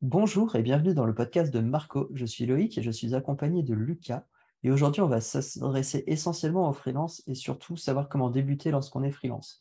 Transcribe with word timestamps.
Bonjour 0.00 0.54
et 0.54 0.62
bienvenue 0.62 0.94
dans 0.94 1.06
le 1.06 1.14
podcast 1.14 1.52
de 1.52 1.58
Marco. 1.58 2.08
Je 2.14 2.24
suis 2.24 2.46
Loïc 2.46 2.78
et 2.78 2.82
je 2.82 2.90
suis 2.92 3.16
accompagné 3.16 3.64
de 3.64 3.74
Lucas. 3.74 4.24
Et 4.62 4.70
aujourd'hui, 4.70 5.02
on 5.02 5.08
va 5.08 5.20
s'adresser 5.20 6.04
essentiellement 6.06 6.68
aux 6.68 6.72
freelances 6.72 7.20
et 7.26 7.34
surtout 7.34 7.76
savoir 7.76 8.08
comment 8.08 8.30
débuter 8.30 8.70
lorsqu'on 8.70 9.02
est 9.02 9.10
freelance. 9.10 9.60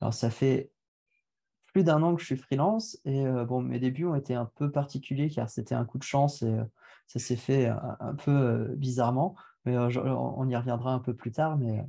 Alors, 0.00 0.12
ça 0.12 0.30
fait 0.30 0.72
plus 1.66 1.84
d'un 1.84 2.02
an 2.02 2.16
que 2.16 2.20
je 2.20 2.26
suis 2.26 2.36
freelance 2.36 2.98
et 3.04 3.24
euh, 3.24 3.44
bon, 3.44 3.62
mes 3.62 3.78
débuts 3.78 4.04
ont 4.04 4.16
été 4.16 4.34
un 4.34 4.46
peu 4.46 4.68
particuliers 4.72 5.30
car 5.30 5.48
c'était 5.48 5.76
un 5.76 5.84
coup 5.84 5.98
de 5.98 6.02
chance 6.02 6.42
et 6.42 6.46
euh, 6.46 6.64
ça 7.06 7.20
s'est 7.20 7.36
fait 7.36 7.66
un, 7.66 8.16
peu 8.16 8.32
euh, 8.32 8.74
bizarrement. 8.74 9.36
Mais 9.64 9.78
on 9.78 10.48
y 10.48 10.56
reviendra 10.56 10.92
un 10.92 10.98
peu 10.98 11.14
plus 11.14 11.30
tard. 11.30 11.56
Mais, 11.56 11.84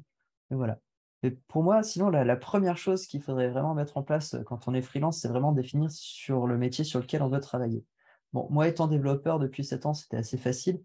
voilà. 0.51 0.79
Et 1.23 1.31
pour 1.31 1.63
moi, 1.63 1.83
sinon, 1.83 2.09
la, 2.09 2.35
première 2.37 2.77
chose 2.77 3.05
qu'il 3.05 3.21
faudrait 3.21 3.49
vraiment 3.49 3.73
mettre 3.73 3.97
en 3.97 4.03
place 4.03 4.37
quand 4.45 4.67
on 4.67 4.73
est 4.73 4.81
freelance, 4.81 5.19
c'est 5.19 5.27
vraiment 5.27 5.51
définir 5.51 5.91
sur 5.91 6.47
le 6.47 6.57
métier 6.57 6.83
sur 6.85 6.99
lequel 6.99 7.21
on 7.21 7.29
veut 7.29 7.41
travailler. 7.41 7.83
Bon, 8.31 8.47
moi, 8.49 8.67
étant 8.67 8.87
développeur 8.87 9.39
depuis 9.39 9.63
7 9.63 9.85
ans, 9.85 9.93
c'était 9.93 10.17
assez 10.17 10.37
facile. 10.37 10.81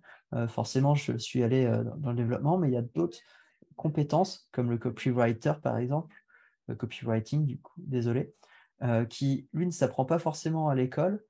forcément, 0.49 0.95
je 0.97 1.17
suis 1.19 1.45
allé 1.45 1.71
dans 1.99 2.11
le 2.11 2.17
développement, 2.17 2.59
mais 2.59 2.69
il 2.69 2.75
y 2.75 2.77
a 2.77 2.83
d'autres 2.83 3.19
compétences, 3.77 4.49
comme 4.53 4.71
le 4.71 4.79
copywriter, 4.79 5.53
par 5.63 5.79
exemple, 5.79 6.15
le 6.69 6.75
copywriting, 6.75 7.47
du 7.47 7.61
coup, 7.61 7.75
désolé, 7.79 8.35
euh, 8.83 9.05
qui, 9.05 9.49
lui, 9.53 9.67
ne 9.67 9.71
s'apprend 9.71 10.05
pas 10.05 10.19
forcément 10.19 10.69
à 10.69 10.75
l'école 10.75 11.23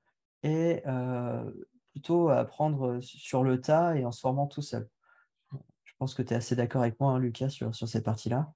et 0.43 0.81
euh, 0.87 1.43
plutôt 1.91 2.29
à 2.29 2.37
apprendre 2.37 2.99
sur 3.01 3.43
le 3.43 3.61
tas 3.61 3.95
et 3.95 4.05
en 4.05 4.11
se 4.11 4.19
formant 4.19 4.47
tout 4.47 4.61
seul. 4.61 4.87
Je 5.83 5.93
pense 5.97 6.13
que 6.13 6.21
tu 6.21 6.33
es 6.33 6.37
assez 6.37 6.55
d'accord 6.55 6.81
avec 6.81 6.99
moi, 6.99 7.13
hein, 7.13 7.19
Lucas, 7.19 7.49
sur, 7.49 7.73
sur 7.73 7.87
cette 7.87 8.03
partie-là. 8.03 8.51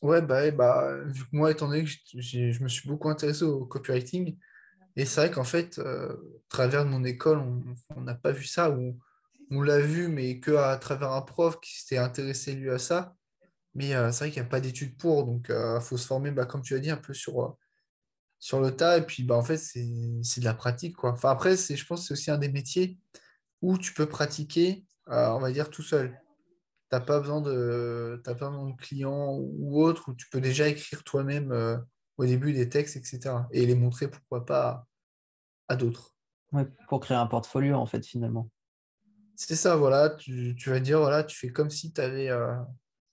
Ouais, 0.00 0.22
bah, 0.22 0.50
bah, 0.52 0.96
vu 1.06 1.24
que 1.24 1.36
moi, 1.36 1.50
étant 1.50 1.68
donné 1.68 1.84
que 1.84 1.90
je 2.20 2.62
me 2.62 2.68
suis 2.68 2.88
beaucoup 2.88 3.08
intéressé 3.08 3.44
au 3.44 3.66
copywriting, 3.66 4.38
et 4.96 5.04
c'est 5.04 5.20
vrai 5.20 5.30
qu'en 5.30 5.44
fait, 5.44 5.78
euh, 5.78 6.12
à 6.12 6.48
travers 6.48 6.84
mon 6.84 7.04
école, 7.04 7.38
on 7.96 8.00
n'a 8.00 8.14
pas 8.14 8.32
vu 8.32 8.44
ça, 8.44 8.70
ou 8.70 8.98
on 9.50 9.62
l'a 9.62 9.80
vu, 9.80 10.08
mais 10.08 10.40
qu'à 10.40 10.76
travers 10.76 11.12
un 11.12 11.22
prof 11.22 11.60
qui 11.60 11.80
s'était 11.80 11.98
intéressé 11.98 12.54
lui 12.54 12.70
à 12.70 12.78
ça. 12.78 13.14
Mais 13.74 13.90
c'est 14.12 14.18
vrai 14.18 14.30
qu'il 14.30 14.42
n'y 14.42 14.46
a 14.46 14.50
pas 14.50 14.60
d'études 14.60 14.96
pour, 14.96 15.24
donc 15.24 15.46
il 15.50 15.80
faut 15.80 15.96
se 15.96 16.06
former, 16.06 16.30
bah, 16.30 16.46
comme 16.46 16.62
tu 16.62 16.74
as 16.74 16.80
dit, 16.80 16.90
un 16.90 16.96
peu 16.96 17.14
sur, 17.14 17.56
sur 18.38 18.60
le 18.60 18.74
tas. 18.74 18.98
Et 18.98 19.02
puis, 19.02 19.22
bah, 19.22 19.36
en 19.36 19.42
fait, 19.42 19.56
c'est 19.58 19.80
de 19.80 20.44
la 20.44 20.54
pratique. 20.54 20.96
Quoi. 20.96 21.12
Enfin, 21.12 21.30
après, 21.30 21.56
je 21.56 21.86
pense 21.86 22.00
que 22.00 22.06
c'est 22.06 22.12
aussi 22.14 22.30
un 22.30 22.38
des 22.38 22.50
métiers 22.50 22.98
où 23.62 23.78
tu 23.78 23.92
peux 23.94 24.06
pratiquer, 24.06 24.84
euh, 25.08 25.28
on 25.30 25.40
va 25.40 25.50
dire, 25.52 25.70
tout 25.70 25.82
seul. 25.82 26.18
Tu 26.90 26.96
n'as 26.96 27.00
pas 27.00 27.20
besoin 27.20 27.40
de, 27.40 28.20
pas 28.24 28.34
besoin 28.34 28.70
de 28.70 28.76
clients 28.76 29.36
ou 29.36 29.82
autre, 29.82 30.08
où 30.08 30.14
tu 30.14 30.28
peux 30.30 30.40
déjà 30.40 30.68
écrire 30.68 31.04
toi-même 31.04 31.52
euh, 31.52 31.76
au 32.16 32.24
début 32.24 32.52
des 32.52 32.68
textes, 32.68 32.96
etc. 32.96 33.36
Et 33.52 33.66
les 33.66 33.74
montrer, 33.74 34.08
pourquoi 34.08 34.46
pas, 34.46 34.86
à, 35.68 35.76
d'autres. 35.76 36.14
pour 36.88 37.00
créer 37.00 37.16
un 37.16 37.26
portfolio, 37.26 37.74
en 37.76 37.86
fait, 37.86 38.04
finalement. 38.04 38.50
C'est 39.36 39.54
ça, 39.54 39.76
voilà. 39.76 40.10
Tu, 40.10 40.54
vas 40.66 40.80
dire, 40.80 40.98
voilà, 40.98 41.22
tu 41.22 41.36
fais 41.36 41.52
comme 41.52 41.70
si 41.70 41.92
tu 41.92 42.00
avais, 42.00 42.28
euh, 42.28 42.56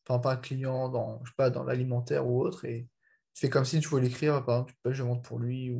pas 0.05 0.21
un 0.31 0.37
client 0.37 0.89
dans, 0.89 1.21
je 1.23 1.29
sais 1.29 1.35
pas, 1.37 1.49
dans 1.49 1.63
l'alimentaire 1.63 2.27
ou 2.27 2.41
autre, 2.41 2.65
et 2.65 2.87
c'est 3.33 3.49
comme 3.49 3.65
si 3.65 3.79
tu 3.79 3.89
voulais 3.89 4.07
écrire, 4.07 4.43
par 4.45 4.59
exemple, 4.61 4.73
je 4.85 5.03
vends 5.03 5.19
pour 5.19 5.39
lui, 5.39 5.71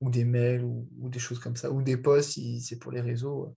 ou, 0.00 0.10
des 0.10 0.24
mails, 0.24 0.64
ou, 0.64 1.08
des 1.08 1.18
choses 1.18 1.38
comme 1.38 1.56
ça, 1.56 1.70
ou 1.70 1.80
des 1.80 1.96
posts 1.96 2.32
si 2.32 2.60
c'est 2.60 2.78
pour 2.78 2.92
les 2.92 3.00
réseaux, 3.00 3.44
euh, 3.46 3.54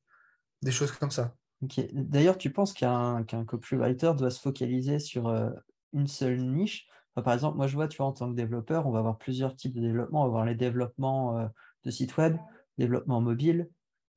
des 0.61 0.71
choses 0.71 0.91
comme 0.91 1.11
ça. 1.11 1.35
D'ailleurs, 1.61 2.37
tu 2.37 2.51
penses 2.51 2.73
qu'un 2.73 3.23
copywriter 3.45 4.13
doit 4.17 4.29
se 4.29 4.39
focaliser 4.39 4.99
sur 4.99 5.27
euh, 5.27 5.49
une 5.93 6.07
seule 6.07 6.41
niche? 6.41 6.87
Par 7.15 7.33
exemple, 7.33 7.57
moi 7.57 7.67
je 7.67 7.75
vois, 7.75 7.89
tu 7.89 8.01
en 8.01 8.13
tant 8.13 8.29
que 8.29 8.35
développeur, 8.35 8.87
on 8.87 8.91
va 8.91 8.99
avoir 8.99 9.17
plusieurs 9.17 9.55
types 9.55 9.73
de 9.73 9.81
développement. 9.81 10.21
On 10.21 10.23
va 10.23 10.27
avoir 10.29 10.45
les 10.45 10.55
développements 10.55 11.37
euh, 11.37 11.47
de 11.83 11.91
sites 11.91 12.15
web, 12.17 12.37
développement 12.77 13.19
mobile, 13.21 13.69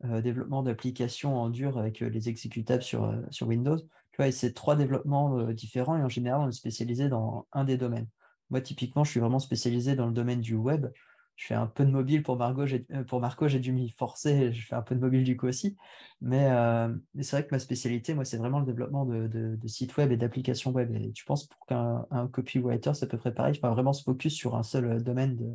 développement 0.04 0.64
d'applications 0.64 1.40
en 1.40 1.48
dur 1.48 1.78
avec 1.78 2.00
les 2.00 2.28
exécutables 2.28 2.82
sur, 2.82 3.14
sur 3.30 3.46
Windows. 3.46 3.78
Tu 3.78 4.16
vois, 4.16 4.32
c'est 4.32 4.52
trois 4.52 4.74
développements 4.74 5.52
différents 5.52 5.96
et 5.96 6.02
en 6.02 6.08
général, 6.08 6.40
on 6.40 6.48
est 6.48 6.52
spécialisé 6.52 7.08
dans 7.08 7.46
un 7.52 7.62
des 7.62 7.76
domaines. 7.76 8.08
Moi, 8.50 8.60
typiquement, 8.60 9.04
je 9.04 9.12
suis 9.12 9.20
vraiment 9.20 9.38
spécialisé 9.38 9.94
dans 9.94 10.06
le 10.06 10.12
domaine 10.12 10.40
du 10.40 10.54
web. 10.56 10.88
Je 11.36 11.46
fais 11.46 11.54
un 11.54 11.66
peu 11.66 11.84
de 11.84 11.90
mobile 11.90 12.22
pour, 12.22 12.36
Margot, 12.36 12.66
euh, 12.66 13.04
pour 13.04 13.20
Marco, 13.20 13.48
j'ai 13.48 13.58
dû 13.58 13.72
m'y 13.72 13.90
forcer. 13.90 14.52
Je 14.52 14.66
fais 14.66 14.74
un 14.74 14.82
peu 14.82 14.94
de 14.94 15.00
mobile 15.00 15.24
du 15.24 15.36
coup 15.36 15.46
aussi. 15.46 15.76
Euh, 16.24 16.94
mais, 17.14 17.22
c'est 17.22 17.36
vrai 17.36 17.46
que 17.46 17.54
ma 17.54 17.58
spécialité, 17.58 18.14
moi, 18.14 18.24
c'est 18.24 18.36
vraiment 18.36 18.60
le 18.60 18.66
développement 18.66 19.04
de, 19.04 19.58
sites 19.66 19.96
web 19.96 20.12
et 20.12 20.16
d'applications 20.16 20.70
web. 20.72 20.94
Et 20.94 21.12
tu 21.12 21.24
penses 21.24 21.46
pour 21.46 21.66
qu'un 21.66 22.06
copywriter, 22.32 22.94
c'est 22.94 23.04
à 23.04 23.08
peu 23.08 23.18
près 23.18 23.34
pareil, 23.34 23.54
il 23.54 23.60
vraiment 23.60 23.92
se 23.92 24.02
focus 24.02 24.34
sur 24.34 24.56
un 24.56 24.62
seul 24.62 24.84
euh, 24.84 25.00
domaine 25.00 25.36
de... 25.36 25.50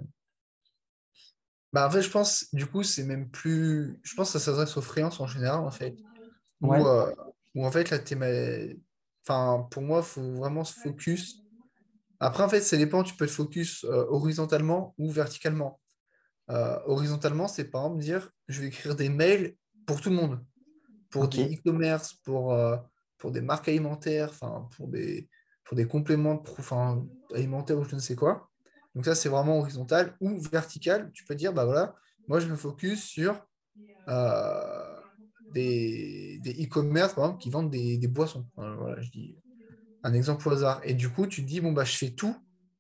Bah, 1.73 1.87
en 1.87 1.91
fait, 1.91 2.01
je 2.01 2.09
pense, 2.09 2.53
du 2.53 2.65
coup, 2.65 2.81
c'est 2.81 3.03
même 3.03 3.29
plus. 3.29 3.99
Je 4.01 4.15
pense 4.15 4.31
que 4.31 4.39
ça 4.39 4.45
s'adresse 4.45 4.75
aux 4.77 4.81
freelances 4.81 5.19
en 5.19 5.27
général, 5.27 5.59
en 5.59 5.71
fait. 5.71 5.95
Où, 6.61 6.73
en 6.73 7.71
fait, 7.71 7.89
la. 7.89 7.99
Enfin, 9.23 9.67
pour 9.69 9.81
moi, 9.83 9.99
il 9.99 10.05
faut 10.05 10.33
vraiment 10.33 10.63
se 10.63 10.79
focus 10.79 11.43
après, 12.19 12.43
en 12.43 12.49
fait, 12.49 12.61
ça 12.61 12.77
dépend, 12.77 13.03
tu 13.03 13.15
peux 13.15 13.27
te 13.27 13.31
focus 13.31 13.83
euh, 13.83 14.05
horizontalement 14.09 14.95
ou 14.97 15.11
verticalement. 15.11 15.79
Euh, 16.49 16.79
horizontalement, 16.85 17.47
c'est 17.47 17.65
par 17.65 17.83
exemple 17.83 18.01
dire, 18.01 18.31
je 18.47 18.61
vais 18.61 18.67
écrire 18.67 18.95
des 18.95 19.09
mails 19.09 19.55
pour 19.85 20.01
tout 20.01 20.09
le 20.09 20.15
monde, 20.15 20.43
pour 21.09 21.27
des 21.27 21.55
e-commerce, 21.55 22.13
pour, 22.13 22.53
euh, 22.53 22.77
pour 23.17 23.31
des 23.31 23.41
marques 23.41 23.67
alimentaires, 23.67 24.31
pour 24.75 24.87
des, 24.87 25.29
pour 25.63 25.75
des 25.75 25.85
compléments 25.85 26.41
alimentaires 27.35 27.77
ou 27.77 27.83
je 27.83 27.95
ne 27.95 27.99
sais 27.99 28.15
quoi. 28.15 28.49
Donc 28.95 29.05
ça, 29.05 29.13
c'est 29.13 29.29
vraiment 29.29 29.59
horizontal. 29.59 30.15
Ou 30.19 30.41
vertical, 30.41 31.11
tu 31.13 31.23
peux 31.23 31.35
dire, 31.35 31.53
bah 31.53 31.65
voilà, 31.65 31.95
moi, 32.27 32.39
je 32.39 32.47
me 32.47 32.55
focus 32.55 33.03
sur 33.03 33.45
des 35.53 36.39
e-commerce, 36.45 37.13
par 37.13 37.25
exemple, 37.25 37.41
qui 37.41 37.49
vendent 37.51 37.69
des, 37.69 38.07
boissons. 38.07 38.47
voilà, 38.55 38.99
je 39.01 39.11
dis 39.11 39.37
un 40.07 40.13
exemple 40.13 40.47
au 40.47 40.51
hasard. 40.51 40.79
Et 40.83 40.93
du 40.93 41.09
coup, 41.09 41.27
tu 41.27 41.43
te 41.43 41.47
dis, 41.47 41.59
bon, 41.59 41.73
bah, 41.73 41.83
je 41.83 41.97
fais 41.97 42.11
tout, 42.11 42.35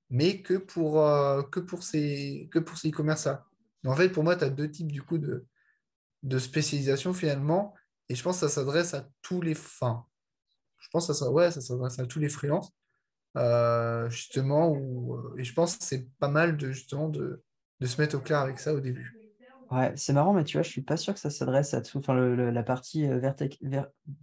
mais 0.09 0.41
que 0.41 0.55
pour, 0.55 1.01
euh, 1.01 1.43
que 1.43 1.59
pour 1.59 1.83
ces 1.83 2.47
que 2.51 2.59
pour 2.59 2.77
ces 2.77 2.89
e-commerce-là. 2.89 3.45
En 3.85 3.95
fait, 3.95 4.09
pour 4.09 4.23
moi, 4.23 4.35
tu 4.35 4.43
as 4.43 4.49
deux 4.49 4.69
types 4.69 4.91
du 4.91 5.01
coup 5.01 5.17
de, 5.17 5.45
de 6.23 6.39
spécialisation 6.39 7.13
finalement. 7.13 7.73
Et 8.09 8.15
je 8.15 8.23
pense 8.23 8.39
que 8.39 8.47
ça 8.47 8.53
s'adresse 8.53 8.93
à 8.93 9.07
tous 9.21 9.41
les 9.41 9.55
fins. 9.55 10.05
Je 10.79 10.87
pense 10.89 11.07
que 11.07 11.13
ça, 11.13 11.29
ouais, 11.29 11.51
ça 11.51 11.61
s'adresse 11.61 11.99
à 11.99 12.05
tous 12.05 12.19
les 12.19 12.29
freelances. 12.29 12.71
Euh, 13.35 14.09
justement, 14.09 14.75
euh, 14.75 15.37
et 15.37 15.43
je 15.43 15.53
pense 15.53 15.77
que 15.77 15.83
c'est 15.83 16.09
pas 16.19 16.29
mal 16.29 16.57
de, 16.57 16.71
justement 16.71 17.09
de, 17.09 17.43
de 17.79 17.85
se 17.85 17.99
mettre 18.01 18.15
au 18.15 18.19
clair 18.19 18.39
avec 18.39 18.59
ça 18.59 18.73
au 18.73 18.79
début. 18.79 19.16
Ouais, 19.69 19.91
c'est 19.97 20.13
marrant, 20.13 20.33
mais 20.33 20.45
tu 20.45 20.57
vois, 20.57 20.63
je 20.63 20.69
suis 20.69 20.81
pas 20.81 20.95
sûr 20.95 21.13
que 21.13 21.19
ça 21.19 21.29
s'adresse 21.29 21.73
à 21.73 21.81
tout. 21.81 21.97
Enfin, 21.97 22.15
la 22.15 22.63
partie 22.63 23.05
euh, 23.05 23.19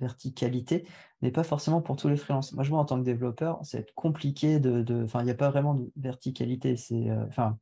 verticalité 0.00 0.88
n'est 1.21 1.31
pas 1.31 1.44
forcément 1.44 1.82
pour 1.82 1.97
tous 1.97 2.09
les 2.09 2.16
freelances. 2.16 2.53
Moi, 2.55 2.65
je 2.65 2.71
vois 2.71 2.78
en 2.78 2.87
tant 2.87 2.99
que 2.99 3.05
développeur, 3.05 3.60
c'est 3.62 3.93
compliqué 3.94 4.59
de, 4.59 5.05
Enfin, 5.05 5.21
il 5.21 5.27
n'y 5.27 5.31
a 5.31 5.34
pas 5.34 5.50
vraiment 5.50 5.75
de 5.75 5.93
verticalité. 5.97 6.77
C'est, 6.77 7.10
euh, 7.10 7.27
enfin, 7.27 7.59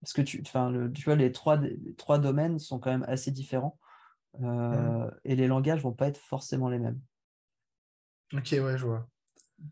parce 0.00 0.12
que 0.12 0.22
tu, 0.22 0.42
enfin, 0.44 0.70
le, 0.70 0.92
tu 0.92 1.04
vois, 1.04 1.14
les 1.14 1.30
trois, 1.30 1.60
trois 1.96 2.18
domaines 2.18 2.58
sont 2.58 2.80
quand 2.80 2.90
même 2.90 3.04
assez 3.06 3.30
différents 3.30 3.78
euh, 4.42 5.06
mmh. 5.06 5.10
et 5.24 5.36
les 5.36 5.46
langages 5.46 5.82
vont 5.82 5.92
pas 5.92 6.08
être 6.08 6.18
forcément 6.18 6.68
les 6.68 6.78
mêmes. 6.80 7.00
Ok, 8.32 8.48
ouais, 8.52 8.78
je 8.78 8.86
vois. 8.86 9.08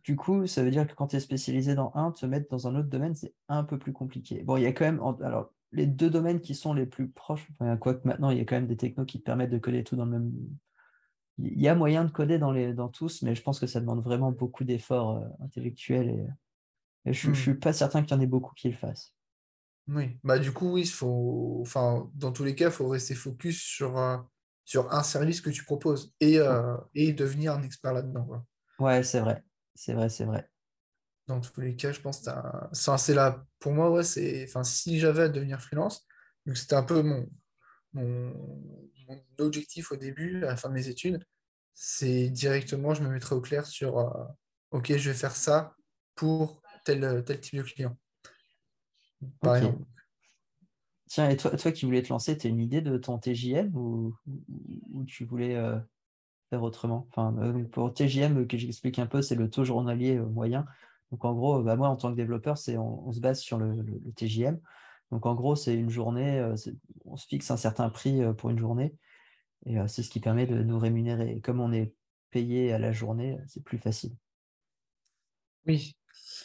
Du 0.05 0.17
coup, 0.17 0.47
ça 0.47 0.63
veut 0.63 0.71
dire 0.71 0.87
que 0.87 0.95
quand 0.95 1.09
tu 1.09 1.17
es 1.17 1.21
spécialisé 1.21 1.75
dans 1.75 1.91
un, 1.95 2.13
te 2.13 2.27
mettre 2.27 2.49
dans 2.51 2.69
un 2.69 2.77
autre 2.77 2.89
domaine, 2.89 3.15
c'est 3.15 3.35
un 3.49 3.65
peu 3.65 3.79
plus 3.79 3.93
compliqué. 3.93 4.43
Bon, 4.43 4.57
il 4.57 4.63
y 4.63 4.67
a 4.67 4.73
quand 4.73 4.85
même. 4.85 5.01
Alors, 5.23 5.53
les 5.73 5.87
deux 5.87 6.11
domaines 6.11 6.41
qui 6.41 6.55
sont 6.55 6.73
les 6.73 6.87
plus 6.87 7.09
proches, 7.09 7.47
enfin, 7.53 7.77
quoique 7.77 8.07
maintenant, 8.07 8.31
il 8.31 8.39
y 8.39 8.41
a 8.41 8.45
quand 8.45 8.57
même 8.57 8.67
des 8.67 8.77
technos 8.77 9.05
qui 9.05 9.21
te 9.21 9.25
permettent 9.25 9.51
de 9.51 9.59
coder 9.59 9.85
tout 9.85 9.97
dans 9.97 10.05
le 10.05 10.13
même. 10.13 10.33
Il 11.39 11.61
y 11.61 11.69
a 11.69 11.75
moyen 11.75 12.05
de 12.05 12.11
coder 12.11 12.39
dans, 12.39 12.51
les, 12.51 12.73
dans 12.73 12.89
tous, 12.89 13.23
mais 13.23 13.35
je 13.35 13.43
pense 13.43 13.61
que 13.61 13.67
ça 13.67 13.81
demande 13.81 14.03
vraiment 14.03 14.33
beaucoup 14.33 14.65
d'efforts 14.65 15.19
euh, 15.19 15.45
intellectuels 15.45 16.11
et, 16.11 16.27
je 17.11 17.31
ne 17.31 17.35
suis 17.35 17.53
hmm. 17.53 17.61
pas 17.61 17.73
certain 17.73 18.03
qu'il 18.03 18.11
y 18.11 18.19
en 18.19 18.21
ait 18.21 18.27
beaucoup 18.27 18.53
qui 18.55 18.69
le 18.69 18.77
fassent. 18.77 19.15
Oui, 19.87 20.19
bah 20.23 20.39
du 20.39 20.53
coup, 20.53 20.73
oui, 20.73 20.83
il 20.83 20.91
faut, 20.91 21.59
enfin, 21.63 22.11
dans 22.15 22.33
tous 22.33 22.45
les 22.45 22.55
cas, 22.55 22.67
il 22.67 22.71
faut 22.73 22.89
rester 22.89 23.15
focus 23.15 23.63
sur, 23.63 23.97
euh, 23.97 24.19
sur 24.67 24.93
un 24.93 25.03
service 25.03 25.41
que 25.41 25.49
tu 25.49 25.65
proposes 25.65 26.13
et, 26.21 26.39
euh, 26.39 26.77
et 26.95 27.15
devenir 27.15 27.55
un 27.55 27.63
expert 27.63 27.95
là-dedans. 27.95 28.45
Ouais, 28.79 29.03
c'est 29.03 29.21
vrai, 29.21 29.43
c'est 29.75 29.95
vrai, 29.95 30.11
c'est 30.11 30.27
vrai 30.27 30.47
dans 31.29 31.41
tous 31.41 31.61
les 31.61 31.77
cas, 31.77 31.93
je 31.93 32.01
pense 32.01 32.23
que 32.23 32.31
c'est 32.97 33.15
là. 33.15 33.45
Pour 33.61 33.73
moi, 33.73 33.91
ouais, 33.91 34.03
c'est. 34.03 34.45
Enfin, 34.45 34.65
si 34.65 34.99
j'avais 34.99 35.25
à 35.25 35.29
devenir 35.29 35.61
freelance, 35.61 36.07
donc 36.47 36.57
c'était 36.57 36.75
un 36.75 36.83
peu 36.83 37.03
mon, 37.03 37.29
mon, 37.93 38.33
objectif 39.39 39.93
au 39.93 39.97
début, 39.97 40.43
à 40.45 40.49
la 40.49 40.57
fin 40.57 40.71
de 40.71 40.75
mes 40.75 40.89
études, 40.89 41.23
c'est 41.75 42.31
directement, 42.31 42.95
je 42.95 43.03
me 43.03 43.11
mettrais 43.11 43.35
au 43.35 43.41
clair 43.41 43.67
sur 43.67 43.99
euh, 43.99 44.25
OK, 44.71 44.97
je 44.97 45.11
vais 45.11 45.17
faire 45.17 45.37
ça 45.37 45.77
pour 46.15 46.63
tel, 46.85 47.23
tel 47.25 47.41
type 47.41 47.57
de 47.59 47.63
client. 47.63 47.97
Par 49.41 49.57
exemple. 49.57 49.85
Tiens, 51.09 51.29
et 51.29 51.37
toi, 51.37 51.57
toi 51.57 51.73
qui 51.73 51.85
voulais 51.85 52.03
te 52.03 52.09
lancer, 52.09 52.37
tu 52.37 52.47
as 52.47 52.51
une 52.51 52.61
idée 52.61 52.81
de 52.81 52.97
ton 52.99 53.19
TJM 53.19 53.75
ou, 53.75 54.15
ou, 54.93 55.05
tu 55.05 55.25
voulais 55.25 55.57
euh, 55.57 55.79
faire 56.51 56.63
autrement? 56.63 57.07
Enfin, 57.11 57.35
euh, 57.39 57.65
Pour 57.65 57.93
TJM, 57.93 58.47
que 58.47 58.59
j'explique 58.59 58.99
un 58.99 59.07
peu, 59.07 59.23
c'est 59.23 59.35
le 59.35 59.49
taux 59.49 59.65
journalier 59.65 60.19
moyen. 60.19 60.67
Donc 61.11 61.25
en 61.25 61.35
gros, 61.35 61.63
bah, 61.63 61.77
moi 61.77 61.89
en 61.89 61.97
tant 61.97 62.11
que 62.11 62.17
développeur, 62.17 62.59
c'est 62.59 62.77
on, 62.77 63.13
se 63.13 63.21
base 63.21 63.41
sur 63.41 63.59
le, 63.59 63.85
TJM. 64.15 64.59
Donc 65.11 65.25
en 65.27 65.35
gros, 65.35 65.57
c'est 65.57 65.75
une 65.75 65.91
journée, 65.91 66.39
euh, 66.39 66.55
on 67.07 67.17
se 67.17 67.27
fixe 67.27 67.51
un 67.51 67.57
certain 67.57 67.89
prix 67.89 68.21
pour 68.37 68.51
une 68.51 68.59
journée. 68.59 68.95
Et 69.67 69.77
c'est 69.89 70.03
ce 70.03 70.11
qui 70.11 70.21
permet 70.21 70.47
de 70.47 70.63
nous 70.63 70.79
rémunérer. 70.79 71.33
Et 71.33 71.41
comme 71.41 71.61
on 71.61 71.73
est 71.73 71.93
payé 72.31 72.73
à 72.73 72.79
la 72.79 72.93
journée, 72.93 73.39
c'est 73.49 73.63
plus 73.63 73.79
facile. 73.79 74.15
Oui. 75.67 75.97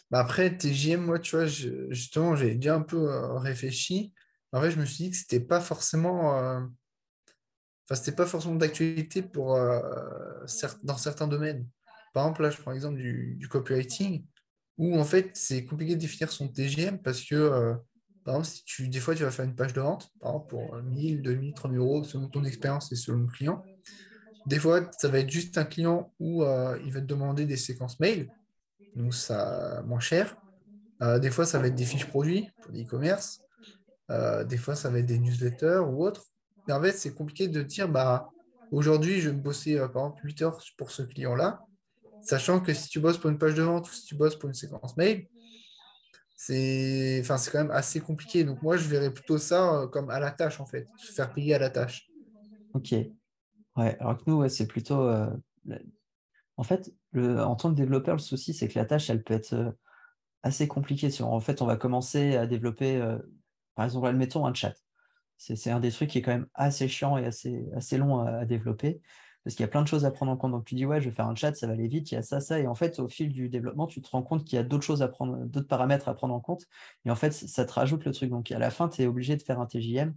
Bah 0.10 0.19
après, 0.19 0.57
TGM, 0.57 1.01
moi, 1.01 1.19
tu 1.19 1.36
vois, 1.36 1.45
justement, 1.45 2.36
j'ai 2.36 2.56
déjà 2.56 2.75
un 2.75 2.81
peu 2.81 3.06
réfléchi. 3.38 4.13
En 4.51 4.62
fait, 4.62 4.71
je 4.71 4.80
me 4.80 4.86
suis 4.86 5.06
dit 5.06 5.12
que 5.12 5.18
c'était 5.18 5.39
pas 5.39 5.62
forcément. 5.62 6.31
Enfin, 6.31 7.95
c'était 7.95 8.16
pas 8.16 8.25
forcément 8.25 8.56
d'actualité 8.56 9.21
pour 9.21 9.56
dans 9.56 10.98
certains 10.98 11.27
domaines. 11.27 11.68
Par 12.13 12.25
exemple, 12.25 12.44
là, 12.44 12.50
je 12.51 12.62
prends 12.62 12.71
l'exemple 12.71 12.98
du, 12.98 13.36
du 13.38 13.48
copywriting, 13.48 14.25
où 14.77 14.97
en 14.97 15.03
fait, 15.03 15.31
c'est 15.33 15.65
compliqué 15.65 15.95
de 15.95 15.99
définir 15.99 16.31
son 16.31 16.47
TGM 16.47 16.99
parce 16.99 17.21
que 17.23 17.75
par 18.23 18.35
exemple, 18.35 18.55
si 18.55 18.63
tu, 18.63 18.87
des 18.87 18.99
fois, 18.99 19.15
tu 19.15 19.23
vas 19.23 19.31
faire 19.31 19.45
une 19.45 19.55
page 19.55 19.73
de 19.73 19.81
vente, 19.81 20.09
par 20.19 20.31
exemple, 20.31 20.49
pour 20.49 20.75
1000, 20.77 21.21
2000, 21.21 21.53
3000 21.53 21.77
euros, 21.77 22.03
selon 22.03 22.29
ton 22.29 22.43
expérience 22.45 22.91
et 22.91 22.95
selon 22.95 23.19
le 23.19 23.27
client. 23.27 23.63
Des 24.45 24.59
fois, 24.59 24.89
ça 24.97 25.07
va 25.09 25.19
être 25.19 25.29
juste 25.29 25.57
un 25.57 25.65
client 25.65 26.13
où 26.19 26.43
euh, 26.43 26.77
il 26.85 26.91
va 26.91 27.01
te 27.01 27.05
demander 27.05 27.45
des 27.45 27.57
séquences 27.57 27.99
mail, 27.99 28.29
donc 28.95 29.13
ça 29.13 29.83
moins 29.85 29.99
cher. 29.99 30.35
Euh, 31.01 31.19
des 31.19 31.31
fois, 31.31 31.45
ça 31.45 31.59
va 31.59 31.67
être 31.67 31.75
des 31.75 31.85
fiches 31.85 32.07
produits 32.07 32.49
pour 32.61 32.71
l'e-commerce. 32.71 33.41
Euh, 34.11 34.43
des 34.43 34.57
fois, 34.57 34.75
ça 34.75 34.89
va 34.89 34.99
être 34.99 35.05
des 35.05 35.19
newsletters 35.19 35.81
ou 35.87 36.05
autre. 36.05 36.25
Mais 36.67 36.73
en 36.73 36.81
fait, 36.81 36.93
c'est 36.93 37.13
compliqué 37.13 37.47
de 37.47 37.61
dire, 37.61 37.89
bah, 37.89 38.29
aujourd'hui, 38.71 39.19
je 39.19 39.29
vais 39.29 39.35
bosser, 39.35 39.77
par 39.77 39.89
exemple, 39.89 40.21
8 40.23 40.41
heures 40.43 40.63
pour 40.77 40.91
ce 40.91 41.03
client-là, 41.03 41.61
sachant 42.23 42.59
que 42.59 42.73
si 42.73 42.89
tu 42.89 42.99
bosses 42.99 43.17
pour 43.17 43.29
une 43.29 43.37
page 43.37 43.55
de 43.55 43.63
vente 43.63 43.89
ou 43.89 43.93
si 43.93 44.05
tu 44.05 44.15
bosses 44.15 44.35
pour 44.35 44.49
une 44.49 44.55
séquence 44.55 44.97
mail, 44.97 45.27
c'est 46.35 47.21
enfin, 47.21 47.37
quand 47.51 47.59
même 47.59 47.71
assez 47.71 48.01
compliqué. 48.01 48.43
Donc 48.43 48.61
moi, 48.61 48.75
je 48.75 48.87
verrais 48.87 49.13
plutôt 49.13 49.37
ça 49.37 49.75
euh, 49.75 49.87
comme 49.87 50.09
à 50.09 50.19
la 50.19 50.31
tâche, 50.31 50.59
en 50.59 50.65
fait, 50.65 50.87
se 50.97 51.11
faire 51.11 51.31
payer 51.31 51.53
à 51.55 51.59
la 51.59 51.69
tâche. 51.69 52.09
Ok. 52.73 52.91
Ouais, 53.75 53.97
alors 53.99 54.17
que 54.17 54.23
nous, 54.27 54.47
c'est 54.49 54.67
plutôt... 54.67 55.03
Euh, 55.03 55.29
en 56.57 56.63
fait, 56.63 56.93
en 57.15 57.55
tant 57.55 57.71
que 57.71 57.75
développeur, 57.75 58.15
le 58.15 58.21
souci, 58.21 58.53
c'est 58.53 58.67
que 58.67 58.77
la 58.77 58.85
tâche, 58.85 59.09
elle 59.09 59.23
peut 59.23 59.33
être 59.33 59.53
euh, 59.53 59.71
assez 60.43 60.67
compliquée. 60.67 61.09
En 61.21 61.39
fait, 61.39 61.61
on 61.61 61.65
va 61.65 61.77
commencer 61.77 62.35
à 62.35 62.45
développer, 62.45 63.01
par 63.75 63.85
exemple, 63.85 64.07
admettons 64.07 64.45
un 64.45 64.53
chat. 64.53 64.73
C'est 65.37 65.71
un 65.71 65.79
des 65.79 65.91
trucs 65.91 66.09
qui 66.09 66.19
est 66.19 66.21
quand 66.21 66.33
même 66.33 66.47
assez 66.53 66.87
chiant 66.87 67.17
et 67.17 67.25
assez, 67.25 67.65
assez 67.75 67.97
long 67.97 68.19
à 68.19 68.45
développer 68.45 69.01
parce 69.44 69.56
qu'il 69.56 69.63
y 69.63 69.66
a 69.66 69.69
plein 69.69 69.81
de 69.81 69.88
choses 69.88 70.06
à 70.06 70.12
prendre 70.12 70.31
en 70.31 70.38
compte. 70.38 70.51
Donc 70.51 70.66
tu 70.66 70.75
dis, 70.75 70.86
ouais, 70.86 71.01
je 71.01 71.10
vais 71.10 71.16
faire 71.16 71.28
un 71.28 71.36
chat, 71.36 71.54
ça 71.54 71.68
va 71.68 71.74
aller 71.74 71.88
vite, 71.88 72.12
il 72.12 72.16
y 72.16 72.18
a 72.18 72.24
ça, 72.24 72.40
ça. 72.40 72.60
Et 72.60 72.68
en 72.68 72.75
fait, 72.75 73.00
au 73.00 73.10
fil 73.10 73.31
du 73.31 73.50
développement, 73.50 73.88
tu 73.88 74.01
te 74.01 74.10
rends 74.10 74.24
compte 74.24 74.45
qu'il 74.45 74.56
y 74.56 74.60
a 74.60 74.63
d'autres 74.63 74.86
choses 74.86 75.01
à 75.01 75.07
prendre, 75.07 75.38
d'autres 75.45 75.68
paramètres 75.68 76.07
à 76.07 76.13
prendre 76.13 76.34
en 76.34 76.40
compte. 76.40 76.66
Et 77.06 77.12
en 77.12 77.16
fait, 77.16 77.31
ça 77.31 77.66
te 77.66 77.74
rajoute 77.74 78.06
le 78.06 78.13
truc. 78.13 78.30
Donc 78.30 78.51
à 78.51 78.60
la 78.60 78.72
fin, 78.72 78.88
tu 78.88 79.01
es 79.01 79.07
obligé 79.07 79.36
de 79.36 79.42
faire 79.42 79.60
un 79.60 79.66
TJM, 79.66 80.13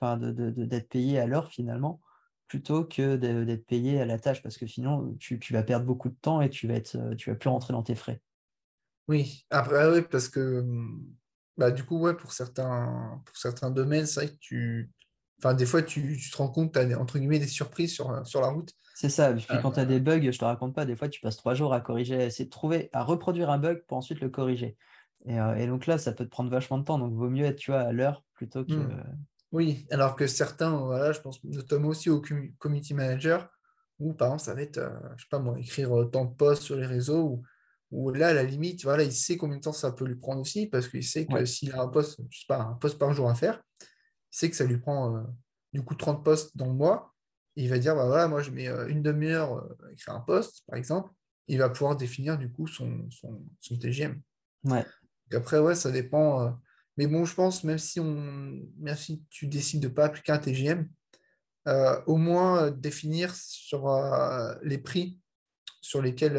enfin, 0.00 0.16
d'être 0.18 0.88
payé 0.88 1.20
à 1.20 1.26
l'heure 1.26 1.48
finalement, 1.48 2.00
plutôt 2.48 2.84
que 2.84 3.16
d'être 3.16 3.66
payé 3.66 4.00
à 4.00 4.04
la 4.04 4.18
tâche, 4.18 4.42
parce 4.42 4.56
que 4.56 4.66
sinon, 4.66 5.14
tu, 5.20 5.38
vas 5.52 5.62
perdre 5.62 5.86
beaucoup 5.86 6.08
de 6.08 6.16
temps 6.20 6.40
et 6.40 6.50
tu 6.50 6.66
vas, 6.66 6.74
être, 6.74 7.14
tu 7.14 7.30
vas 7.30 7.36
plus 7.36 7.50
rentrer 7.50 7.72
dans 7.72 7.82
tes 7.82 7.94
frais. 7.94 8.20
Oui, 9.08 9.46
après, 9.50 9.88
oui, 9.88 10.02
parce 10.10 10.28
que 10.28 10.64
bah, 11.56 11.70
du 11.70 11.84
coup, 11.84 11.98
ouais, 11.98 12.14
pour 12.14 12.32
certains, 12.32 13.22
pour 13.24 13.36
certains 13.36 13.70
domaines, 13.70 14.06
c'est 14.06 14.26
vrai 14.26 14.30
que 14.30 14.38
tu, 14.40 14.90
Enfin, 15.38 15.54
des 15.54 15.66
fois, 15.66 15.82
tu, 15.82 16.18
te 16.18 16.36
rends 16.36 16.48
compte, 16.48 16.72
tu 16.72 16.78
as 16.78 16.98
entre 16.98 17.18
guillemets 17.18 17.38
des 17.38 17.46
surprises 17.46 17.92
sur, 17.92 18.26
sur 18.26 18.40
la 18.40 18.48
route. 18.48 18.72
C'est 18.94 19.10
ça. 19.10 19.34
Puis 19.34 19.46
quand 19.60 19.72
tu 19.72 19.80
as 19.80 19.84
des 19.84 20.00
bugs, 20.00 20.30
je 20.30 20.38
te 20.38 20.44
raconte 20.44 20.74
pas, 20.74 20.86
des 20.86 20.96
fois, 20.96 21.10
tu 21.10 21.20
passes 21.20 21.36
trois 21.36 21.54
jours 21.54 21.74
à 21.74 21.82
corriger, 21.82 22.16
à 22.16 22.24
essayer 22.24 22.46
de 22.46 22.50
trouver, 22.50 22.88
à 22.94 23.04
reproduire 23.04 23.50
un 23.50 23.58
bug 23.58 23.84
pour 23.86 23.98
ensuite 23.98 24.20
le 24.20 24.30
corriger. 24.30 24.78
Et, 25.26 25.38
euh, 25.38 25.66
donc 25.66 25.86
là, 25.86 25.98
ça 25.98 26.12
peut 26.12 26.24
te 26.24 26.30
prendre 26.30 26.50
vachement 26.50 26.78
de 26.78 26.84
temps. 26.84 26.98
Donc, 26.98 27.10
il 27.12 27.18
vaut 27.18 27.28
mieux 27.28 27.44
être 27.44 27.58
tu 27.58 27.72
vois, 27.72 27.80
à 27.80 27.92
l'heure 27.92 28.24
plutôt 28.34 28.64
que. 28.64 28.72
Hmm. 28.72 29.02
Oui, 29.52 29.86
alors 29.90 30.16
que 30.16 30.26
certains, 30.26 30.76
voilà, 30.76 31.12
je 31.12 31.20
pense 31.20 31.44
notamment 31.44 31.88
aussi 31.88 32.08
au 32.08 32.22
community 32.58 32.94
manager, 32.94 33.48
où 33.98 34.14
par 34.14 34.28
exemple, 34.28 34.42
ça 34.42 34.54
va 34.54 34.62
être, 34.62 34.78
euh, 34.78 34.90
je 35.16 35.24
sais 35.24 35.28
pas 35.30 35.38
moi, 35.38 35.58
écrire 35.58 35.94
euh, 35.94 36.06
tant 36.06 36.24
de 36.24 36.34
posts 36.34 36.62
sur 36.62 36.76
les 36.76 36.86
réseaux, 36.86 37.42
où, 37.90 38.10
là, 38.10 38.28
à 38.28 38.32
la 38.32 38.42
limite, 38.44 38.82
voilà, 38.82 39.02
il 39.02 39.12
sait 39.12 39.36
combien 39.36 39.58
de 39.58 39.62
temps 39.62 39.72
ça 39.72 39.92
peut 39.92 40.06
lui 40.06 40.16
prendre 40.16 40.40
aussi, 40.40 40.66
parce 40.66 40.88
qu'il 40.88 41.04
sait 41.04 41.26
que 41.26 41.44
s'il 41.44 41.72
a 41.72 41.82
un 41.82 41.88
post, 41.88 42.20
je 42.30 42.38
sais 42.38 42.46
pas, 42.48 42.60
un 42.60 42.74
post 42.74 42.98
par 42.98 43.12
jour 43.12 43.28
à 43.28 43.34
faire, 43.34 43.62
c'est 44.36 44.50
que 44.50 44.56
ça 44.56 44.64
lui 44.64 44.76
prend 44.76 45.16
euh, 45.16 45.22
du 45.72 45.82
coup 45.82 45.94
30 45.94 46.22
postes 46.22 46.58
dans 46.58 46.66
le 46.66 46.74
mois. 46.74 47.14
il 47.56 47.70
va 47.70 47.78
dire, 47.78 47.96
bah 47.96 48.04
voilà, 48.04 48.28
moi 48.28 48.42
je 48.42 48.50
mets 48.50 48.68
euh, 48.68 48.86
une 48.86 49.02
demi-heure 49.02 49.54
euh, 49.54 49.86
à 49.88 49.92
écrire 49.92 50.14
un 50.14 50.20
poste, 50.20 50.62
par 50.66 50.76
exemple. 50.76 51.10
Il 51.48 51.56
va 51.56 51.70
pouvoir 51.70 51.96
définir 51.96 52.36
du 52.36 52.52
coup 52.52 52.66
son, 52.66 53.08
son, 53.08 53.78
TGM. 53.78 54.20
Ouais. 54.64 54.84
après, 55.32 55.58
ouais, 55.58 55.74
ça 55.74 55.90
dépend. 55.90 56.54
mais 56.98 57.06
bon, 57.06 57.24
je 57.24 57.34
pense, 57.34 57.64
même 57.64 57.78
si, 57.78 57.98
on, 57.98 58.60
même 58.78 58.96
si 58.96 59.24
tu 59.30 59.46
décides 59.46 59.80
de 59.80 59.88
ne 59.88 59.92
pas 59.94 60.04
appliquer 60.04 60.32
un 60.32 60.38
TGM, 60.38 60.86
au 62.06 62.16
moins 62.16 62.70
définir 62.72 63.34
sur 63.34 63.88
les 64.62 64.78
prix 64.78 65.20
sur 65.80 66.02
lesquels, 66.02 66.34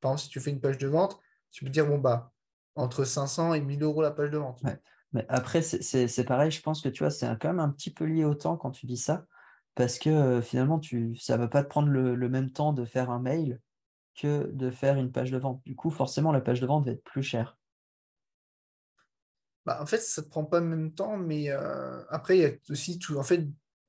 par 0.00 0.12
exemple, 0.12 0.20
si 0.22 0.28
tu 0.28 0.40
fais 0.40 0.50
une 0.50 0.60
page 0.60 0.76
de 0.78 0.88
vente, 0.88 1.18
tu 1.52 1.64
peux 1.64 1.70
dire, 1.70 1.86
bon, 1.86 1.98
bah, 1.98 2.32
entre 2.74 3.04
500 3.04 3.54
et 3.54 3.60
1000 3.60 3.84
euros 3.84 4.02
la 4.02 4.10
page 4.10 4.30
de 4.30 4.38
vente. 4.38 4.60
Ouais. 4.64 4.76
Mais 5.16 5.24
après, 5.30 5.62
c'est 5.62 6.24
pareil, 6.24 6.50
je 6.50 6.60
pense 6.60 6.82
que 6.82 6.90
tu 6.90 7.02
vois, 7.02 7.10
c'est 7.10 7.26
quand 7.40 7.48
même 7.48 7.58
un 7.58 7.70
petit 7.70 7.90
peu 7.90 8.04
lié 8.04 8.26
au 8.26 8.34
temps 8.34 8.58
quand 8.58 8.70
tu 8.70 8.84
dis 8.84 8.98
ça, 8.98 9.24
parce 9.74 9.98
que 9.98 10.10
euh, 10.10 10.42
finalement, 10.42 10.78
tu, 10.78 11.16
ça 11.16 11.38
ne 11.38 11.42
va 11.42 11.48
pas 11.48 11.62
te 11.64 11.70
prendre 11.70 11.88
le, 11.88 12.28
même 12.28 12.50
temps 12.50 12.74
de 12.74 12.84
faire 12.84 13.10
un 13.10 13.18
mail 13.18 13.58
que 14.14 14.50
de 14.52 14.70
faire 14.70 14.98
une 14.98 15.10
page 15.10 15.30
de 15.30 15.38
vente. 15.38 15.62
Du 15.64 15.74
coup, 15.74 15.88
forcément, 15.88 16.32
la 16.32 16.42
page 16.42 16.60
de 16.60 16.66
vente 16.66 16.84
va 16.84 16.92
être 16.92 17.02
plus 17.02 17.22
chère. 17.22 17.56
Bah, 19.64 19.78
en 19.80 19.86
fait, 19.86 20.00
ça 20.00 20.20
ne 20.20 20.26
te 20.26 20.30
prend 20.30 20.44
pas 20.44 20.60
le 20.60 20.66
même 20.66 20.92
temps, 20.92 21.16
mais 21.16 21.48
euh, 21.48 22.04
après, 22.10 22.36
il 22.36 22.42
y 22.42 22.46
a 22.46 22.52
aussi 22.68 22.98
tout, 22.98 23.16
en 23.16 23.22
fait, 23.22 23.42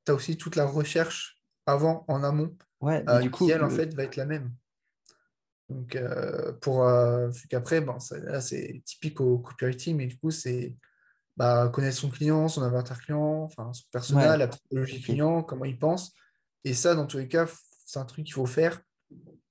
tu 0.06 0.12
as 0.14 0.14
aussi 0.14 0.38
toute 0.38 0.56
la 0.56 0.66
recherche 0.66 1.42
avant, 1.66 2.06
en 2.08 2.24
amont, 2.24 2.56
ouais, 2.80 3.04
euh, 3.10 3.20
du 3.20 3.32
qui, 3.32 3.52
elle, 3.52 3.66
en 3.66 3.70
fait, 3.70 3.94
va 3.94 4.04
être 4.04 4.16
la 4.16 4.26
même. 4.26 4.54
Donc, 5.68 6.02
pour 6.62 6.90
qu'après, 7.50 7.82
bon, 7.82 8.00
c'est 8.00 8.82
typique 8.86 9.20
au 9.20 9.40
copywriting, 9.40 9.98
mais 9.98 10.06
du 10.08 10.18
coup, 10.18 10.32
c'est 10.32 10.78
bah, 11.38 11.70
connaître 11.72 11.98
son 11.98 12.10
client, 12.10 12.48
son 12.48 12.64
avatar 12.64 13.00
client, 13.00 13.44
enfin, 13.44 13.72
son 13.72 13.86
personnel, 13.92 14.40
la 14.40 14.48
psychologie 14.48 15.02
client, 15.02 15.44
comment 15.44 15.66
il 15.66 15.78
pense. 15.78 16.14
Et 16.64 16.74
ça, 16.74 16.96
dans 16.96 17.06
tous 17.06 17.20
les 17.20 17.28
cas, 17.28 17.48
c'est 17.86 18.00
un 18.00 18.06
truc 18.06 18.26
qu'il 18.26 18.34
faut 18.34 18.48
faire, 18.48 18.82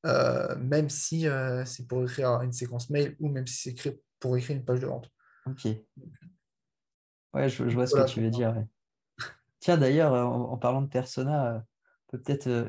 euh, 0.04 0.56
même 0.56 0.90
si 0.90 1.28
euh, 1.28 1.64
c'est 1.64 1.86
pour 1.86 2.02
écrire 2.02 2.42
une 2.42 2.52
séquence 2.52 2.90
mail 2.90 3.16
ou 3.20 3.28
même 3.28 3.46
si 3.46 3.76
c'est 3.76 4.02
pour 4.18 4.36
écrire 4.36 4.56
une 4.56 4.64
page 4.64 4.80
de 4.80 4.86
vente. 4.86 5.10
Ok. 5.46 5.68
Ouais, 7.32 7.48
je, 7.48 7.62
vois 7.62 7.86
ce 7.86 7.94
que 7.94 8.08
tu 8.08 8.20
veux 8.20 8.30
dire. 8.30 8.54
Tiens, 9.60 9.76
d'ailleurs, 9.76 10.12
en, 10.12 10.56
parlant 10.56 10.82
de 10.82 10.88
persona, 10.88 11.64
on 12.08 12.16
peut 12.16 12.22
peut-être 12.22 12.48
euh, 12.48 12.68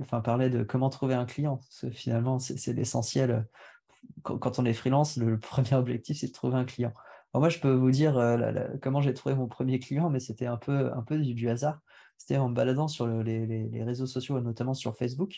enfin, 0.00 0.20
parler 0.20 0.50
de 0.50 0.64
comment 0.64 0.90
trouver 0.90 1.14
un 1.14 1.26
client. 1.26 1.58
Parce 1.58 1.80
que 1.82 1.90
finalement, 1.90 2.40
c'est 2.40 2.72
l'essentiel. 2.72 3.46
Quand, 4.24 4.58
on 4.58 4.64
est 4.64 4.72
freelance, 4.72 5.16
le 5.16 5.38
premier 5.38 5.74
objectif, 5.74 6.18
c'est 6.18 6.28
de 6.28 6.32
trouver 6.32 6.56
un 6.56 6.64
client 6.64 6.92
moi, 7.34 7.48
je 7.48 7.58
peux 7.58 7.72
vous 7.72 7.90
dire 7.90 8.14
comment 8.82 9.00
j'ai 9.00 9.14
trouvé 9.14 9.34
mon 9.34 9.48
premier 9.48 9.78
client, 9.78 10.10
mais 10.10 10.20
c'était 10.20 10.46
un 10.46 10.56
peu, 10.56 10.92
un 10.92 11.02
peu 11.02 11.18
du, 11.18 11.48
hasard. 11.48 11.80
C'était 12.16 12.38
en 12.38 12.48
me 12.48 12.54
baladant 12.54 12.88
sur 12.88 13.06
les, 13.06 13.82
réseaux 13.84 14.06
sociaux, 14.06 14.40
notamment 14.40 14.74
sur 14.74 14.96
Facebook, 14.96 15.36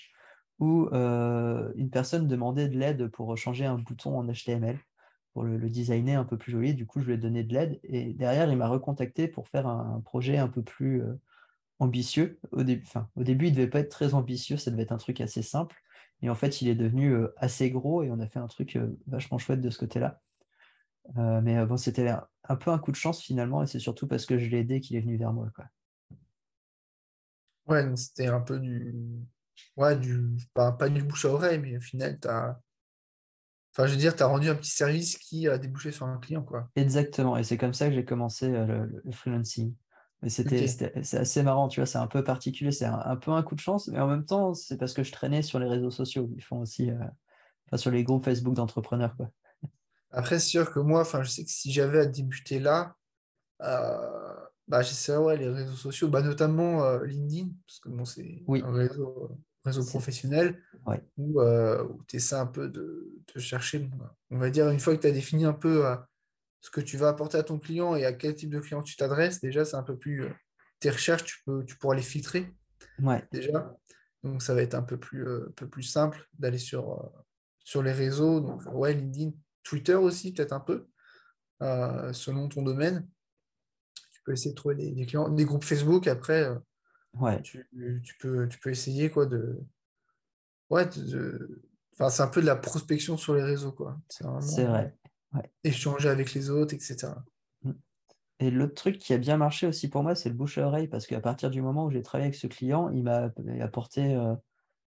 où 0.59 0.88
une 0.92 1.90
personne 1.90 2.28
demandait 2.28 2.68
de 2.68 2.78
l'aide 2.78 3.09
pour 3.09 3.37
changer 3.37 3.66
un 3.66 3.76
bouton 3.78 4.18
en 4.18 4.25
HTML, 4.25 4.78
pour 5.32 5.44
le, 5.44 5.59
designer 5.68 6.20
un 6.20 6.25
peu 6.25 6.38
plus 6.38 6.52
joli. 6.52 6.75
Du 6.75 6.87
coup, 6.87 7.00
je 7.00 7.06
lui 7.06 7.14
ai 7.14 7.18
donné 7.18 7.44
de 7.44 7.52
l'aide. 7.54 7.80
Et 7.82 8.14
derrière, 8.14 8.50
il 8.50 8.56
m'a 8.56 8.68
recontacté 8.68 9.28
pour 9.28 9.49
faire 9.49 9.66
un, 9.66 10.00
projet 10.04 10.38
un 10.38 10.49
peu 10.49 10.62
plus 10.62 11.02
ambitieux. 11.80 12.38
Au, 12.52 12.61
au 12.61 13.25
début, 13.25 13.47
il 13.47 13.50
ne 13.50 13.56
devait 13.56 13.70
pas 13.70 13.80
être 13.80 13.90
très 13.90 14.14
ambitieux, 14.14 14.56
ça 14.56 14.70
devait 14.70 14.85
être 14.85 14.92
un 14.92 14.99
truc 14.99 15.20
assez 15.20 15.42
simple. 15.42 15.76
Et 16.23 16.30
en 16.30 16.35
fait, 16.35 16.62
il 16.62 16.68
est 16.68 16.75
devenu 16.75 17.14
assez 17.37 17.70
gros 17.70 18.02
et 18.02 18.11
on 18.11 18.20
a 18.20 18.26
fait 18.26 18.38
un 18.38 18.47
truc 18.47 18.78
vachement 19.06 19.38
chouette 19.38 19.61
de 19.61 19.70
ce 19.70 19.78
côté-là. 19.78 20.20
Euh, 21.18 21.40
mais 21.42 21.58
euh, 21.58 21.66
bon, 21.66 21.76
c'était 21.76 22.08
un, 22.08 22.56
peu 22.56 22.70
un 22.70 22.78
coup 22.78 22.90
de 22.90 22.96
chance 22.96 23.22
finalement, 23.22 23.62
et 23.62 23.66
c'est 23.66 23.78
surtout 23.78 24.06
parce 24.06 24.26
que 24.26 24.38
je 24.38 24.48
l'ai 24.48 24.58
aidé 24.58 24.80
qu'il 24.80 24.96
est 24.96 25.00
venu 25.00 25.16
vers 25.16 25.32
moi. 25.32 25.48
Quoi. 25.54 25.66
Ouais, 27.66 27.96
c'était 27.96 28.28
un 28.28 28.40
peu 28.40 28.58
du. 28.58 28.94
Ouais, 29.76 29.96
du. 29.96 30.36
Pas, 30.54 30.72
pas, 30.72 30.88
du 30.88 31.02
bouche 31.02 31.24
à 31.24 31.28
oreille, 31.28 31.58
mais 31.58 31.76
au 31.76 31.80
final, 31.80 32.18
tu 32.20 32.28
as. 32.28 32.60
Enfin, 33.72 33.86
je 33.86 33.92
veux 33.92 33.98
dire, 33.98 34.16
tu 34.16 34.22
as 34.22 34.26
rendu 34.26 34.48
un 34.48 34.56
petit 34.56 34.70
service 34.70 35.16
qui 35.16 35.46
a 35.48 35.56
débouché 35.56 35.92
sur 35.92 36.06
un 36.06 36.18
client. 36.18 36.42
Quoi. 36.42 36.68
Exactement, 36.74 37.36
et 37.36 37.44
c'est 37.44 37.56
comme 37.56 37.74
ça 37.74 37.88
que 37.88 37.94
j'ai 37.94 38.04
commencé 38.04 38.46
euh, 38.46 38.86
le, 39.04 39.12
freelancing. 39.12 39.74
Mais 40.22 40.28
c'était 40.28 40.66
c'est 40.66 41.16
assez 41.16 41.42
marrant, 41.42 41.68
tu 41.68 41.80
vois, 41.80 41.86
c'est 41.86 41.98
un 41.98 42.08
peu 42.08 42.22
particulier, 42.22 42.72
c'est 42.72 42.84
un, 42.84 43.16
peu 43.16 43.30
un 43.30 43.42
coup 43.42 43.54
de 43.54 43.60
chance, 43.60 43.88
mais 43.88 44.00
en 44.00 44.06
même 44.06 44.26
temps, 44.26 44.52
c'est 44.52 44.76
parce 44.76 44.92
que 44.92 45.02
je 45.02 45.12
traînais 45.12 45.40
sur 45.40 45.58
les 45.58 45.66
réseaux 45.66 45.90
sociaux. 45.90 46.28
Ils 46.36 46.42
font 46.42 46.60
aussi, 46.60 46.90
enfin, 47.66 47.76
sur 47.78 47.90
les 47.90 48.04
groupes 48.04 48.24
Facebook 48.24 48.52
d'entrepreneurs. 48.54 49.16
Quoi. 49.16 49.30
Après, 50.10 50.38
c'est 50.38 50.48
sûr 50.48 50.72
que 50.72 50.80
moi, 50.80 51.04
je 51.04 51.28
sais 51.28 51.44
que 51.44 51.50
si 51.50 51.72
j'avais 51.72 52.00
à 52.00 52.06
débuter 52.06 52.58
là, 52.58 52.96
euh, 53.62 54.36
bah, 54.68 54.82
j'essaierais 54.82 55.36
les 55.36 55.48
réseaux 55.48 55.76
sociaux, 55.76 56.08
bah, 56.08 56.22
notamment 56.22 56.84
euh, 56.84 57.04
LinkedIn, 57.04 57.50
parce 57.66 57.80
que 57.80 57.88
bon, 57.88 58.04
c'est 58.04 58.42
un 58.48 58.72
réseau, 58.72 59.38
réseau 59.64 59.84
professionnel 59.84 60.60
où, 61.16 61.40
euh, 61.40 61.86
tu 62.08 62.16
essaies 62.16 62.36
un 62.36 62.46
peu 62.46 62.68
de, 62.68 63.12
chercher, 63.36 63.88
on 64.30 64.38
va 64.38 64.50
dire, 64.50 64.68
une 64.70 64.80
fois 64.80 64.96
que 64.96 65.02
tu 65.02 65.06
as 65.06 65.12
défini 65.12 65.44
un 65.44 65.52
peu 65.52 65.84
ce 66.60 66.70
que 66.70 66.80
tu 66.80 66.96
vas 66.96 67.08
apporter 67.08 67.38
à 67.38 67.42
ton 67.42 67.58
client 67.58 67.94
et 67.94 68.04
à 68.04 68.12
quel 68.12 68.34
type 68.34 68.50
de 68.50 68.60
client 68.60 68.82
tu 68.82 68.96
t'adresses, 68.96 69.40
déjà, 69.40 69.64
c'est 69.64 69.76
un 69.76 69.82
peu 69.82 69.96
plus 69.96 70.28
tes 70.80 70.90
recherches, 70.90 71.24
tu, 71.24 71.36
peux, 71.44 71.64
tu 71.64 71.76
pourras 71.76 71.94
les 71.94 72.02
filtrer 72.02 72.52
Ouais, 72.98 73.22
déjà. 73.30 73.76
Donc, 74.22 74.42
ça 74.42 74.54
va 74.54 74.62
être 74.62 74.74
un 74.74 74.82
peu 74.82 74.98
plus, 74.98 75.26
euh, 75.26 75.46
un 75.48 75.52
peu 75.52 75.68
plus 75.68 75.82
simple 75.82 76.26
d'aller 76.38 76.58
sur, 76.58 76.92
euh, 76.92 77.08
sur 77.60 77.82
les 77.82 77.92
réseaux. 77.92 78.40
Donc, 78.40 78.62
ouais, 78.72 78.94
LinkedIn, 78.94 79.32
Twitter 79.62 79.94
aussi, 79.94 80.32
peut-être 80.32 80.52
un 80.52 80.60
peu, 80.60 80.88
euh, 81.62 82.12
selon 82.12 82.48
ton 82.48 82.62
domaine. 82.62 83.08
Tu 84.12 84.22
peux 84.24 84.32
essayer 84.32 84.50
de 84.50 84.56
trouver 84.56 84.74
des, 84.74 84.90
des 84.92 85.06
clients. 85.06 85.28
Des 85.28 85.44
groupes 85.44 85.64
Facebook, 85.64 86.06
après, 86.06 86.44
euh, 86.44 86.58
ouais, 87.14 87.40
tu, 87.42 87.68
tu 88.02 88.16
peux, 88.18 88.48
tu 88.48 88.58
peux 88.58 88.70
essayer 88.70 89.10
quoi, 89.10 89.26
de. 89.26 89.60
Ouais, 90.68 90.86
de- 90.86 91.62
Enfin, 91.94 92.08
c'est 92.08 92.22
un 92.22 92.28
peu 92.28 92.40
de 92.40 92.46
la 92.46 92.56
prospection 92.56 93.18
sur 93.18 93.34
les 93.34 93.42
réseaux, 93.42 93.72
quoi. 93.72 94.00
C'est 94.08 94.24
vraiment 94.24 94.40
vrai. 94.40 94.96
Ouais. 95.34 95.52
échanger 95.64 96.08
avec 96.08 96.32
les 96.32 96.48
autres, 96.48 96.72
etc. 96.74 97.08
Mm. 97.62 97.72
Et 98.38 98.50
l'autre 98.50 98.74
truc 98.74 98.98
qui 98.98 99.12
a 99.12 99.18
bien 99.18 99.36
marché 99.36 99.66
aussi 99.66 99.88
pour 99.88 100.02
moi, 100.02 100.14
c'est 100.14 100.30
le 100.30 100.34
bouche 100.34 100.56
à 100.56 100.66
oreille, 100.66 100.88
parce 100.88 101.06
qu'à 101.06 101.20
partir 101.20 101.50
du 101.50 101.60
moment 101.60 101.84
où 101.84 101.90
j'ai 101.90 102.02
travaillé 102.02 102.28
avec 102.28 102.40
ce 102.40 102.46
client, 102.46 102.88
il 102.90 103.02
m'a 103.02 103.30
apporté, 103.60 104.14
euh, 104.16 104.34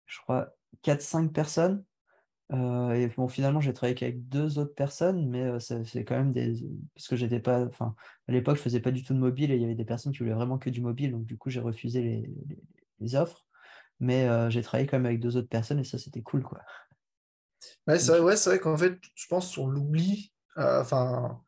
je 0.05 0.21
crois, 0.21 0.55
quatre 0.83 1.01
cinq 1.01 1.33
personnes. 1.33 1.83
Euh, 2.53 2.93
et 2.93 3.07
bon, 3.09 3.29
finalement, 3.29 3.61
j'ai 3.61 3.73
travaillé 3.73 3.95
qu'avec 3.95 4.29
deux 4.29 4.59
autres 4.59 4.75
personnes, 4.75 5.29
mais 5.29 5.43
euh, 5.43 5.59
c'est 5.61 6.05
quand 6.05 6.17
même 6.17 6.33
des. 6.33 6.55
Parce 6.95 7.07
que 7.09 7.17
j'étais 7.17 7.41
pas. 7.41 7.65
Enfin, 7.67 7.95
à 8.29 8.33
l'époque, 8.33 8.57
je 8.57 8.63
faisais 8.63 8.81
pas 8.81 8.91
du 8.91 9.05
tout 9.05 9.15
de 9.15 9.19
mobile 9.19 9.53
et 9.53 9.57
il 9.57 9.63
y 9.63 9.65
avait 9.65 9.75
des 9.77 9.85
personnes 9.85 10.13
qui 10.13 10.19
voulaient 10.19 10.33
vraiment 10.35 10.59
que 10.59 10.71
du 10.71 10.81
mobile, 10.81 11.13
donc 11.13 11.27
du 11.27 11.37
coup, 11.39 11.51
j'ai 11.51 11.61
refusé 11.61 12.03
les, 12.03 12.23
les- 12.49 12.63
les 13.01 13.15
offres. 13.15 13.47
Mais 14.01 14.27
euh, 14.29 14.51
j'ai 14.51 14.63
travaillé 14.63 14.89
quand 14.89 14.97
même 14.97 15.07
avec 15.07 15.21
deux 15.21 15.37
autres 15.37 15.49
personnes 15.49 15.79
et 15.79 15.85
ça, 15.85 15.99
c'était 15.99 16.23
cool, 16.23 16.43
quoi. 16.43 16.61
Ouais, 17.87 17.99
c'est 17.99 18.13
vrai, 18.13 18.21
ouais, 18.21 18.35
vrai 18.37 18.59
qu'en 18.59 18.77
fait, 18.77 18.99
je 19.15 19.27
pense 19.29 19.55
qu'on 19.55 19.67
l'oublie. 19.69 20.33
Euh, 20.57 20.81
Enfin, 20.81 21.43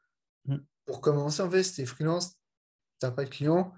mm, 0.47 0.57
pour 0.87 1.01
commencer, 1.01 1.43
en 1.43 1.51
fait, 1.51 1.63
si 1.63 1.77
t'es 1.77 1.87
freelance, 1.87 2.37
t'as 2.99 3.11
pas 3.11 3.25
de 3.25 3.31
client, 3.31 3.73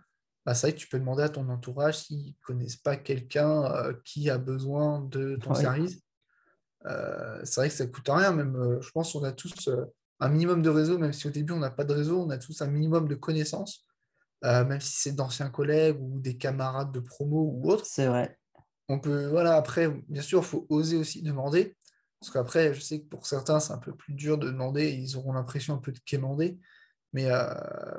bah, 0.44 0.54
c'est 0.54 0.68
vrai 0.68 0.74
que 0.74 0.80
tu 0.80 0.88
peux 0.88 0.98
demander 0.98 1.22
à 1.22 1.28
ton 1.28 1.48
entourage 1.48 1.98
s'ils 1.98 2.36
connaissent 2.42 2.76
pas 2.76 2.96
quelqu'un 2.96 3.94
qui 4.04 4.30
a 4.30 4.38
besoin 4.38 5.02
de 5.02 5.36
ton 5.36 5.54
ouais, 5.54 5.62
service. 5.62 6.03
Euh, 6.86 7.40
c'est 7.44 7.60
vrai 7.60 7.68
que 7.68 7.74
ça 7.74 7.86
coûte 7.86 8.08
rien, 8.08 8.32
même. 8.32 8.56
euh, 8.56 8.80
je 8.80 8.90
pense 8.90 9.12
qu'on 9.12 9.24
a 9.24 9.32
tous 9.32 9.68
euh, 9.68 9.84
un 10.20 10.28
minimum 10.28 10.62
de 10.62 10.70
réseau, 10.70 10.98
même 10.98 11.12
si 11.12 11.26
au 11.26 11.30
début 11.30 11.52
on 11.52 11.58
n'a 11.58 11.70
pas 11.70 11.84
de 11.84 11.92
réseau, 11.92 12.22
on 12.22 12.30
a 12.30 12.38
tous 12.38 12.60
un 12.62 12.66
minimum 12.66 13.08
de 13.08 13.14
connaissances, 13.14 13.86
même 14.42 14.80
si 14.80 14.92
c'est 14.96 15.12
d'anciens 15.12 15.48
collègues 15.48 15.96
ou 15.98 16.20
des 16.20 16.36
camarades 16.36 16.92
de 16.92 17.00
promo 17.00 17.50
ou 17.54 17.70
autres. 17.70 17.86
c'est 17.86 18.06
vrai. 18.06 18.38
On 18.88 19.00
peut, 19.00 19.26
voilà, 19.28 19.56
après, 19.56 19.88
bien 20.08 20.20
sûr, 20.20 20.40
il 20.40 20.44
faut 20.44 20.66
oser 20.68 20.98
aussi 20.98 21.22
demander. 21.22 21.74
Parce 22.20 22.30
qu'après, 22.30 22.74
je 22.74 22.80
sais 22.80 23.00
que 23.00 23.06
pour 23.06 23.26
certains, 23.26 23.58
c'est 23.58 23.72
un 23.72 23.78
peu 23.78 23.94
plus 23.94 24.12
dur 24.12 24.36
de 24.36 24.46
demander, 24.48 24.90
ils 24.92 25.16
auront 25.16 25.32
l'impression 25.32 25.74
un 25.74 25.78
peu 25.78 25.92
de 25.92 25.98
quémander. 26.00 26.58
Mais, 27.14 27.28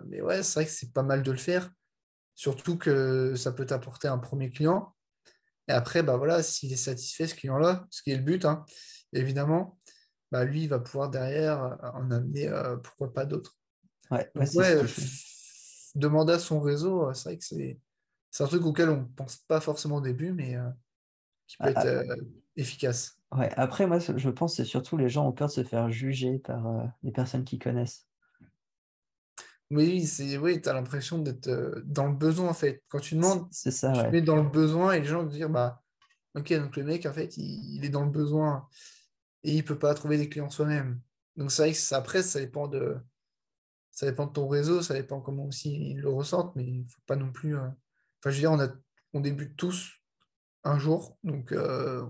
mais 0.08 0.22
ouais, 0.22 0.44
c'est 0.44 0.60
vrai 0.60 0.66
que 0.66 0.72
c'est 0.72 0.94
pas 0.94 1.02
mal 1.04 1.24
de 1.24 1.32
le 1.32 1.38
faire. 1.38 1.72
Surtout 2.36 2.78
que 2.78 3.34
ça 3.36 3.52
peut 3.52 3.66
t'apporter 3.66 4.08
un 4.08 4.20
premier 4.20 4.52
client. 4.52 4.95
Et 5.68 5.72
après, 5.74 6.04
bah 6.04 6.18
voilà, 6.18 6.44
s'il 6.44 6.72
est 6.74 6.76
satisfait, 6.78 7.28
ce 7.28 7.36
client-là, 7.36 7.88
ce 7.90 8.04
qui 8.04 8.12
est 8.12 8.18
le 8.18 8.24
but, 8.24 8.46
hein, 8.46 8.66
évidemment, 9.14 9.78
bah 10.32 10.46
lui, 10.46 10.64
il 10.64 10.70
va 10.70 10.80
pouvoir 10.80 11.10
derrière 11.10 11.64
euh, 11.64 11.76
en 11.94 12.12
amener 12.12 12.48
euh, 12.50 12.78
pourquoi 12.78 13.14
pas 13.14 13.26
d'autres. 13.26 13.58
Ouais, 14.12 14.32
Donc 14.36 14.54
ouais, 14.54 14.84
f- 14.84 15.92
demander 15.96 16.34
à 16.34 16.40
son 16.40 16.60
réseau, 16.62 17.10
euh, 17.10 17.14
c'est 17.14 17.30
vrai 17.30 17.38
que 17.38 17.46
c'est 17.46 17.80
c'est 18.32 18.44
un 18.44 18.48
truc 18.48 18.66
auquel 18.66 18.90
on 18.90 19.02
ne 19.02 19.06
pense 19.06 19.38
pas 19.38 19.62
forcément 19.62 19.98
au 19.98 20.02
début, 20.02 20.34
mais 20.34 20.56
euh, 20.58 20.70
qui 21.48 21.58
peut 21.60 21.68
Ah, 21.68 21.72
être 21.72 21.86
ah, 21.86 21.86
euh, 21.86 22.04
efficace. 22.58 23.20
ouais. 23.32 23.52
Après, 23.56 23.86
moi, 23.88 24.00
je 24.00 24.30
pense 24.30 24.54
que 24.54 24.58
c'est 24.58 24.66
surtout 24.70 24.98
les 24.98 25.10
gens 25.10 25.28
ont 25.28 25.32
peur 25.34 25.48
de 25.48 25.54
se 25.54 25.64
faire 25.64 25.90
juger 25.92 26.40
par 26.40 26.68
euh, 26.68 26.86
les 27.04 27.12
personnes 27.12 27.44
qui 27.44 27.60
connaissent. 27.60 28.08
Oui, 29.72 30.06
c'est 30.06 30.38
oui, 30.38 30.62
tu 30.62 30.70
as 30.70 30.74
l'impression 30.74 31.18
d'être 31.20 31.48
euh, 31.48 31.82
dans 31.86 32.08
le 32.08 32.16
besoin 32.16 32.50
en 32.50 32.54
fait. 32.54 32.84
Quand 32.88 33.00
tu 33.00 33.16
demandes, 33.16 33.48
c'est 33.52 33.72
ça, 33.72 33.92
tu 33.94 34.00
ouais. 34.00 34.12
mets 34.12 34.22
dans 34.22 34.36
le 34.36 34.50
besoin 34.50 34.94
et 34.94 35.00
les 35.00 35.06
gens 35.06 35.24
vont 35.24 35.28
te 35.30 35.34
dire 35.34 35.50
bah 35.50 35.82
ok, 36.36 36.54
donc 36.54 36.76
le 36.78 36.84
mec 36.84 37.06
en 37.06 37.14
fait 37.14 37.36
il, 37.38 37.76
il 37.76 37.86
est 37.86 37.90
dans 37.90 38.06
le 38.06 38.12
besoin 38.12 38.68
et 39.44 39.54
il 39.56 39.64
peut 39.66 39.80
pas 39.80 39.94
trouver 39.96 40.18
des 40.18 40.30
clients 40.30 40.50
soi-même. 40.50 41.02
Donc 41.36 41.52
c'est 41.52 41.64
vrai 41.64 41.72
que 41.72 41.78
ça, 41.78 41.98
après, 41.98 42.24
ça 42.24 42.40
dépend 42.40 42.68
de 42.68 42.96
ça 43.92 44.06
dépend 44.06 44.28
de 44.28 44.34
ton 44.34 44.48
réseau, 44.48 44.82
ça 44.82 44.94
dépend 44.94 45.22
comment 45.22 45.46
aussi 45.46 45.92
ils 45.92 46.00
le 46.02 46.10
ressentent, 46.10 46.56
mais 46.56 46.66
il 46.66 46.86
faut 46.90 47.02
pas 47.08 47.16
non 47.16 47.32
plus. 47.32 47.56
euh, 47.58 47.68
Enfin, 48.22 48.32
je 48.32 48.36
veux 48.36 48.40
dire, 48.42 48.52
on 48.52 48.60
a, 48.60 48.68
on 49.14 49.20
débute 49.22 49.56
tous 49.56 49.92
un 50.64 50.80
jour, 50.80 51.18
donc 51.24 51.52
euh, 51.52 52.06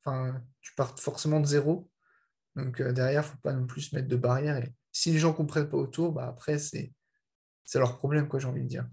enfin, 0.00 0.42
tu 0.60 0.74
pars 0.74 0.98
forcément 0.98 1.40
de 1.40 1.46
zéro. 1.46 1.90
Donc 2.56 2.80
euh, 2.80 2.92
derrière, 2.92 3.24
faut 3.24 3.38
pas 3.38 3.52
non 3.52 3.66
plus 3.66 3.82
se 3.82 3.94
mettre 3.94 4.08
de 4.08 4.16
barrière. 4.16 4.56
Et 4.56 4.74
si 4.92 5.12
les 5.12 5.18
gens 5.18 5.32
comprennent 5.32 5.68
pas 5.68 5.76
autour, 5.76 6.12
bah 6.12 6.26
après, 6.28 6.58
c'est 6.58 6.92
c'est 7.68 7.78
leur 7.80 7.98
problème, 7.98 8.28
quoi, 8.28 8.40
j'ai 8.40 8.48
envie 8.48 8.62
de 8.62 8.68
dire. 8.68 8.88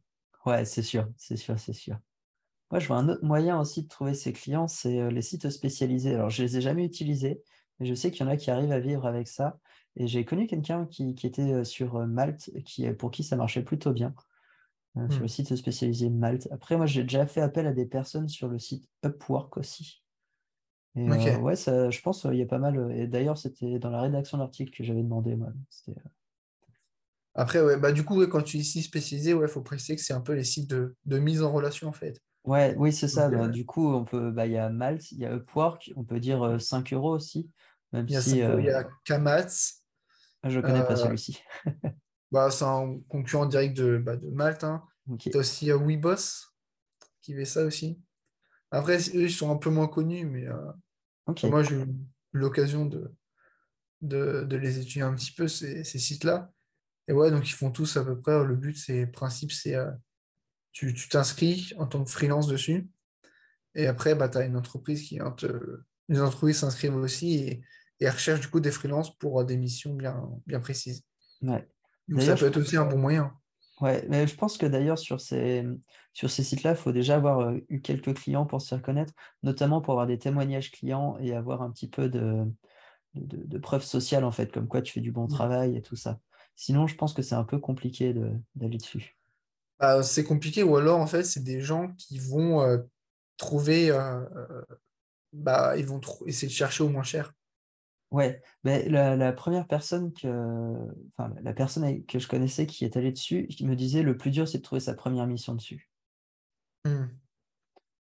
Ouais, 0.45 0.65
c'est 0.65 0.83
sûr, 0.83 1.09
c'est 1.17 1.37
sûr, 1.37 1.57
c'est 1.59 1.73
sûr. 1.73 1.97
Moi, 2.71 2.79
je 2.79 2.87
vois 2.87 2.97
un 2.97 3.09
autre 3.09 3.25
moyen 3.25 3.59
aussi 3.59 3.83
de 3.83 3.87
trouver 3.89 4.13
ses 4.15 4.33
clients, 4.33 4.67
c'est 4.67 4.99
euh, 5.01 5.11
les 5.11 5.21
sites 5.23 5.49
spécialisés. 5.49 6.15
Alors, 6.15 6.29
je 6.31 6.43
les 6.43 6.57
ai 6.57 6.61
jamais 6.61 6.85
utilisés, 6.85 7.43
mais 7.79 7.87
je 7.87 7.93
sais 7.95 8.11
qu'il 8.11 8.21
y 8.25 8.29
en 8.29 8.31
a 8.31 8.37
qui 8.37 8.51
arrivent 8.51 8.71
à 8.71 8.79
vivre 8.79 9.05
avec 9.07 9.27
ça. 9.27 9.59
Et 9.97 10.07
j'ai 10.07 10.25
connu 10.25 10.47
quelqu'un 10.47 10.85
qui, 10.87 11.15
qui 11.15 11.27
était 11.27 11.53
euh, 11.53 11.63
sur 11.65 11.97
euh, 11.97 12.07
Malte, 12.07 12.51
qui, 12.65 12.91
pour 12.93 13.11
qui 13.11 13.23
ça 13.23 13.35
marchait 13.37 13.63
plutôt 13.63 13.93
bien, 13.93 14.15
sur 15.09 15.23
le 15.23 15.27
Hmm. 15.27 15.29
site 15.29 15.55
spécialisé 15.55 16.09
Malte. 16.09 16.47
Après, 16.51 16.77
moi, 16.77 16.85
j'ai 16.87 17.03
déjà 17.03 17.27
fait 17.27 17.41
appel 17.41 17.67
à 17.67 17.73
des 17.73 17.85
personnes 17.85 18.29
sur 18.29 18.47
le 18.49 18.59
site 18.59 18.89
Upwork 19.05 19.57
aussi. 19.57 20.03
Et 20.95 21.13
euh, 21.15 21.37
ouais, 21.39 21.55
ça, 21.55 21.89
je 21.91 22.01
pense 22.01 22.21
qu'il 22.23 22.35
y 22.35 22.41
a 22.41 22.45
pas 22.47 22.59
mal. 22.59 22.91
Et 22.93 23.07
d'ailleurs, 23.07 23.37
c'était 23.37 23.79
dans 23.79 23.89
la 23.91 24.01
rédaction 24.01 24.37
de 24.37 24.43
l'article 24.43 24.71
que 24.75 24.83
j'avais 24.83 25.03
demandé, 25.03 25.35
moi. 25.35 25.49
C'était, 25.69 25.99
euh, 25.99 26.09
Après, 27.35 27.61
ouais, 27.61 27.77
bah, 27.77 27.91
du 27.91 28.03
coup, 28.03 28.17
ouais, 28.17 28.29
quand 28.29 28.41
tu 28.41 28.57
dis 28.57 28.63
site 28.63 28.85
spécialisé, 28.85 29.33
ouais, 29.33 29.47
faut 29.47 29.61
préciser 29.61 29.95
que 29.95 30.01
c'est 30.01 30.13
un 30.13 30.21
peu 30.21 30.33
les 30.33 30.45
sites 30.45 30.69
de, 30.69 30.95
de 31.05 31.19
mise 31.19 31.41
en 31.41 31.51
relation, 31.51 31.89
en 31.89 31.93
fait. 31.93 32.19
Ouais, 32.45 32.75
oui, 32.77 32.93
c'est 32.93 33.07
ça. 33.07 33.29
Bah, 33.29 33.43
euh, 33.43 33.47
du 33.49 33.65
coup, 33.65 33.93
on 33.93 34.05
peut, 34.05 34.31
bah, 34.31 34.45
il 34.45 34.53
y 34.53 34.57
a 34.57 34.69
Malte, 34.69 35.11
il 35.11 35.19
y 35.19 35.25
a 35.25 35.35
Upwork, 35.35 35.91
on 35.95 36.03
peut 36.03 36.19
dire 36.19 36.43
euh, 36.43 36.59
5 36.59 36.93
euros 36.93 37.13
aussi, 37.13 37.49
même 37.91 38.05
il 38.07 38.13
y 38.13 38.15
a 38.15 38.21
si 38.21 38.31
5 38.31 38.37
euros, 38.37 38.57
euh, 38.57 38.61
il 38.61 38.65
y 38.65 38.69
a 38.69 38.87
Kamatz, 39.03 39.83
je 40.43 40.57
ne 40.57 40.61
connais 40.61 40.83
pas 40.83 40.93
euh, 40.93 40.95
celui-ci. 40.95 41.41
bah, 42.31 42.51
c'est 42.51 42.65
un 42.65 42.99
concurrent 43.09 43.47
direct 43.47 43.75
de, 43.75 43.97
bah, 43.97 44.15
de 44.15 44.29
Malte. 44.29 44.63
Hein. 44.63 44.83
Ok, 45.09 45.21
Tu 45.21 45.35
as 45.35 45.39
aussi 45.39 45.71
euh, 45.71 45.77
Weeboss 45.77 46.55
qui 47.21 47.33
fait 47.33 47.45
ça 47.45 47.65
aussi. 47.65 47.99
Après, 48.71 48.97
eux, 48.97 49.23
ils 49.23 49.31
sont 49.31 49.51
un 49.51 49.57
peu 49.57 49.69
moins 49.69 49.87
connus, 49.87 50.25
mais 50.25 50.47
euh, 50.47 50.71
moi, 51.43 51.63
j'ai 51.63 51.75
eu 51.75 51.87
l'occasion 52.31 52.85
de, 52.85 53.11
de, 54.01 54.43
de 54.43 54.55
les 54.57 54.79
étudier 54.79 55.01
un 55.01 55.13
petit 55.15 55.31
peu, 55.31 55.47
ces, 55.47 55.83
ces 55.83 55.99
sites-là. 55.99 56.51
Et 57.07 57.13
ouais, 57.13 57.31
donc 57.31 57.47
ils 57.47 57.53
font 57.53 57.71
tous 57.71 57.97
à 57.97 58.03
peu 58.03 58.19
près, 58.19 58.43
le 58.43 58.55
but, 58.55 58.75
c'est, 58.77 59.05
le 59.05 59.11
principe, 59.11 59.51
c'est 59.51 59.75
euh, 59.75 59.91
tu 60.71 60.93
t'inscris 61.09 61.71
en 61.77 61.87
tant 61.87 62.03
que 62.03 62.11
freelance 62.11 62.47
dessus. 62.47 62.89
Et 63.75 63.87
après, 63.87 64.15
bah, 64.15 64.29
tu 64.29 64.37
as 64.37 64.45
une 64.45 64.57
entreprise 64.57 65.03
qui 65.03 65.19
te- 65.37 65.79
Les 66.09 66.21
entreprises 66.21 66.57
s'inscrivent 66.59 66.95
aussi 66.95 67.35
et, 67.35 67.61
et 67.99 68.09
recherchent 68.09 68.41
du 68.41 68.47
coup 68.47 68.59
des 68.59 68.71
freelances 68.71 69.15
pour 69.17 69.39
euh, 69.41 69.43
des 69.43 69.57
missions 69.57 69.93
bien, 69.93 70.29
bien 70.47 70.59
précises. 70.59 71.03
ouais. 71.41 71.67
Donc 72.07 72.21
ça 72.21 72.35
peut 72.35 72.45
être 72.45 72.57
aussi 72.57 72.77
un 72.77 72.85
bon 72.85 72.97
moyen. 72.97 73.33
ouais, 73.81 74.05
mais 74.09 74.27
je 74.27 74.35
pense 74.35 74.57
que 74.57 74.65
d'ailleurs, 74.65 74.99
sur 74.99 75.19
ces, 75.19 75.65
sur 76.13 76.29
ces 76.29 76.43
sites-là, 76.43 76.71
il 76.71 76.77
faut 76.77 76.91
déjà 76.91 77.15
avoir 77.15 77.39
euh, 77.39 77.59
eu 77.69 77.81
quelques 77.81 78.13
clients 78.15 78.45
pour 78.45 78.61
se 78.61 78.69
faire 78.69 78.81
connaître, 78.81 79.13
notamment 79.43 79.81
pour 79.81 79.93
avoir 79.93 80.07
des 80.07 80.19
témoignages 80.19 80.71
clients 80.71 81.17
et 81.19 81.33
avoir 81.33 81.61
un 81.61 81.71
petit 81.71 81.89
peu 81.89 82.09
de, 82.09 82.45
de, 83.15 83.37
de 83.45 83.57
preuves 83.57 83.83
sociales, 83.83 84.23
en 84.23 84.31
fait, 84.31 84.51
comme 84.51 84.67
quoi 84.67 84.81
tu 84.81 84.93
fais 84.93 85.01
du 85.01 85.11
bon 85.11 85.27
travail 85.27 85.75
et 85.75 85.81
tout 85.81 85.95
ça. 85.95 86.19
Sinon, 86.55 86.87
je 86.87 86.95
pense 86.95 87.13
que 87.13 87.21
c'est 87.21 87.35
un 87.35 87.43
peu 87.43 87.59
compliqué 87.59 88.13
de- 88.13 88.31
d'aller 88.55 88.77
dessus. 88.77 89.17
Bah, 89.79 90.03
c'est 90.03 90.23
compliqué, 90.23 90.63
ou 90.63 90.77
alors 90.77 90.99
en 90.99 91.07
fait, 91.07 91.23
c'est 91.23 91.43
des 91.43 91.59
gens 91.61 91.91
qui 91.97 92.17
vont 92.17 92.61
euh, 92.61 92.77
trouver, 93.37 93.91
euh, 93.91 94.21
euh, 94.35 94.61
bah, 95.33 95.77
ils 95.77 95.85
vont 95.85 95.99
essayer 96.25 96.47
de 96.47 96.53
chercher 96.53 96.83
au 96.83 96.89
moins 96.89 97.03
cher. 97.03 97.33
Ouais, 98.11 98.41
mais 98.63 98.87
la, 98.87 99.17
la 99.17 99.33
première 99.33 99.67
personne 99.67 100.13
que, 100.13 100.27
enfin, 101.09 101.33
la 101.41 101.53
personne 101.53 102.05
que 102.05 102.19
je 102.19 102.27
connaissais 102.27 102.65
qui 102.65 102.85
est 102.85 102.95
allée 102.95 103.11
dessus, 103.11 103.47
qui 103.47 103.65
me 103.65 103.75
disait 103.75 104.03
le 104.03 104.15
plus 104.15 104.31
dur, 104.31 104.47
c'est 104.47 104.59
de 104.59 104.63
trouver 104.63 104.79
sa 104.79 104.93
première 104.93 105.27
mission 105.27 105.55
dessus. 105.55 105.89
Mm. 106.85 107.07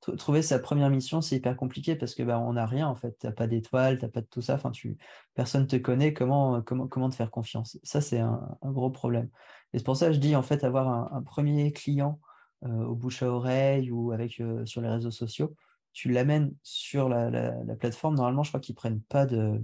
Tr- 0.05 0.17
Trouver 0.17 0.43
sa 0.43 0.59
première 0.59 0.91
mission, 0.91 1.21
c'est 1.21 1.37
hyper 1.37 1.57
compliqué 1.57 1.97
parce 1.97 2.15
que 2.15 2.23
bah, 2.23 2.39
on 2.39 2.55
n'a 2.55 2.67
rien 2.67 2.87
en 2.89 2.95
fait. 2.95 3.17
T'as 3.19 3.33
pas 3.33 3.47
d'étoile, 3.47 3.99
t'as 3.99 4.09
pas 4.09 4.21
de 4.21 4.27
tout 4.27 4.43
ça. 4.43 4.55
Enfin, 4.55 4.71
tu, 4.71 4.99
personne 5.35 5.67
te 5.67 5.77
connaît. 5.77 6.13
Comment, 6.13 6.61
comment, 6.63 6.87
comment 6.89 7.09
te 7.11 7.15
faire 7.15 7.31
confiance? 7.31 7.79
Ça, 7.83 8.01
c'est 8.01 8.19
un, 8.21 8.57
un 8.63 8.71
gros 8.73 8.91
problème. 8.91 9.29
Et 9.73 9.79
c'est 9.79 9.85
pour 9.85 9.97
ça 9.97 10.09
que 10.09 10.13
je 10.13 10.19
dis 10.21 10.37
en 10.37 10.43
fait 10.43 10.65
avoir 10.65 10.89
un, 10.89 11.11
un 11.17 11.23
premier 11.23 11.73
client 11.73 12.21
euh, 12.65 12.85
au 12.85 12.95
bouche 12.95 13.23
à 13.23 13.31
oreille 13.31 13.91
ou 13.91 14.13
avec 14.13 14.41
euh, 14.41 14.65
sur 14.67 14.81
les 14.81 14.89
réseaux 14.89 15.11
sociaux, 15.11 15.55
tu 15.93 16.11
l'amènes 16.11 16.55
sur 16.63 17.09
la, 17.09 17.31
la- 17.31 17.63
la 17.65 17.77
plateforme. 17.77 18.17
Normalement, 18.17 18.43
je 18.43 18.51
crois 18.51 18.61
qu'ils 18.61 18.75
prennent 18.75 19.01
pas 19.01 19.27
de, 19.27 19.63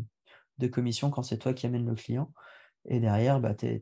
de 0.59 0.67
commission 0.69 1.11
quand 1.11 1.23
c'est 1.23 1.39
toi 1.39 1.55
qui 1.55 1.67
amènes 1.67 1.87
le 1.87 1.95
client. 1.95 2.33
Et 2.87 2.99
derrière, 3.01 3.41
bah, 3.41 3.55
tu 3.55 3.81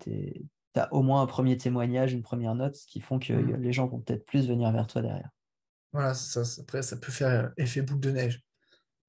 as 0.74 0.92
au 0.92 1.02
moins 1.02 1.22
un 1.22 1.26
premier 1.26 1.56
témoignage, 1.56 2.12
une 2.12 2.22
première 2.22 2.54
note, 2.54 2.76
ce 2.76 2.86
qui 2.86 3.00
font 3.00 3.18
que 3.18 3.32
Mm. 3.32 3.56
les 3.60 3.72
gens 3.72 3.86
vont 3.86 4.00
peut-être 4.00 4.26
plus 4.26 4.48
venir 4.48 4.70
vers 4.72 4.86
toi 4.86 5.02
derrière. 5.02 5.30
Voilà, 5.98 6.14
ça, 6.14 6.44
ça- 6.44 6.62
après, 6.62 6.80
ça 6.82 6.96
peut 6.96 7.10
faire 7.10 7.46
euh, 7.46 7.48
effet 7.56 7.82
boule 7.82 7.98
de 7.98 8.12
neige. 8.12 8.40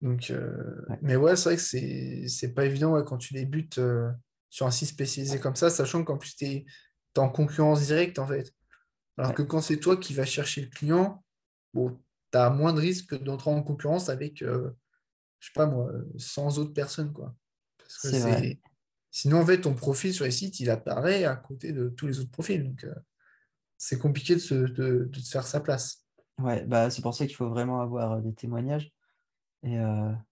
Donc, 0.01 0.31
euh, 0.31 0.81
Ouais. 0.89 0.97
mais 1.03 1.15
ouais, 1.15 1.35
c'est 1.35 1.49
vrai 1.49 1.55
que 1.55 1.61
c'est 1.61 2.27
c'est 2.27 2.53
pas 2.55 2.65
évident 2.65 2.93
ouais, 2.93 3.03
quand 3.05 3.19
tu 3.19 3.35
débutes 3.35 3.77
euh, 3.77 4.09
sur 4.49 4.65
un 4.65 4.71
site 4.71 4.89
spécialisé 4.89 5.39
comme 5.39 5.55
ça, 5.55 5.69
sachant 5.69 6.03
qu'en 6.03 6.17
plus, 6.17 6.35
tu 6.35 6.45
es, 6.45 6.65
en 7.15 7.29
concurrence 7.29 7.85
directe 7.85 8.17
en 8.17 8.25
fait. 8.25 8.51
Alors 9.17 9.35
que 9.35 9.43
quand 9.43 9.61
c'est 9.61 9.77
toi 9.77 9.97
qui 9.97 10.15
vas 10.15 10.25
chercher 10.25 10.61
le 10.61 10.67
client, 10.69 11.23
bon, 11.75 12.01
tu 12.31 12.37
as 12.39 12.49
moins 12.49 12.73
de 12.73 12.79
risques 12.79 13.13
d'entrer 13.21 13.51
en 13.51 13.61
concurrence 13.61 14.09
avec, 14.09 14.41
euh, 14.41 14.71
je 15.39 15.47
sais 15.47 15.53
pas 15.53 15.67
moi, 15.67 15.91
100 16.17 16.57
autres 16.57 16.73
personnes. 16.73 17.13
Quoi. 17.13 17.35
Sinon, 19.11 19.41
en 19.41 19.45
fait, 19.45 19.61
ton 19.61 19.75
profil 19.75 20.11
sur 20.11 20.25
les 20.25 20.31
sites, 20.31 20.59
il 20.59 20.71
apparaît 20.71 21.25
à 21.25 21.35
côté 21.35 21.71
de 21.71 21.89
tous 21.89 22.07
les 22.07 22.19
autres 22.19 22.31
profils. 22.31 22.63
Donc, 22.63 22.83
c'est 23.77 23.99
compliqué 23.99 24.35
de, 24.35 24.39
se, 24.39 24.55
de, 24.55 25.09
de, 25.11 25.19
faire 25.19 25.45
sa 25.45 25.59
place. 25.59 26.05
Ouais, 26.39 26.63
bah, 26.65 26.89
c'est 26.89 27.01
pour 27.01 27.13
ça 27.13 27.25
qu'il 27.25 27.35
faut 27.35 27.49
vraiment 27.49 27.81
avoir 27.81 28.13
euh, 28.13 28.21
des 28.21 28.33
témoignages. 28.33 28.91
Et 29.63 29.77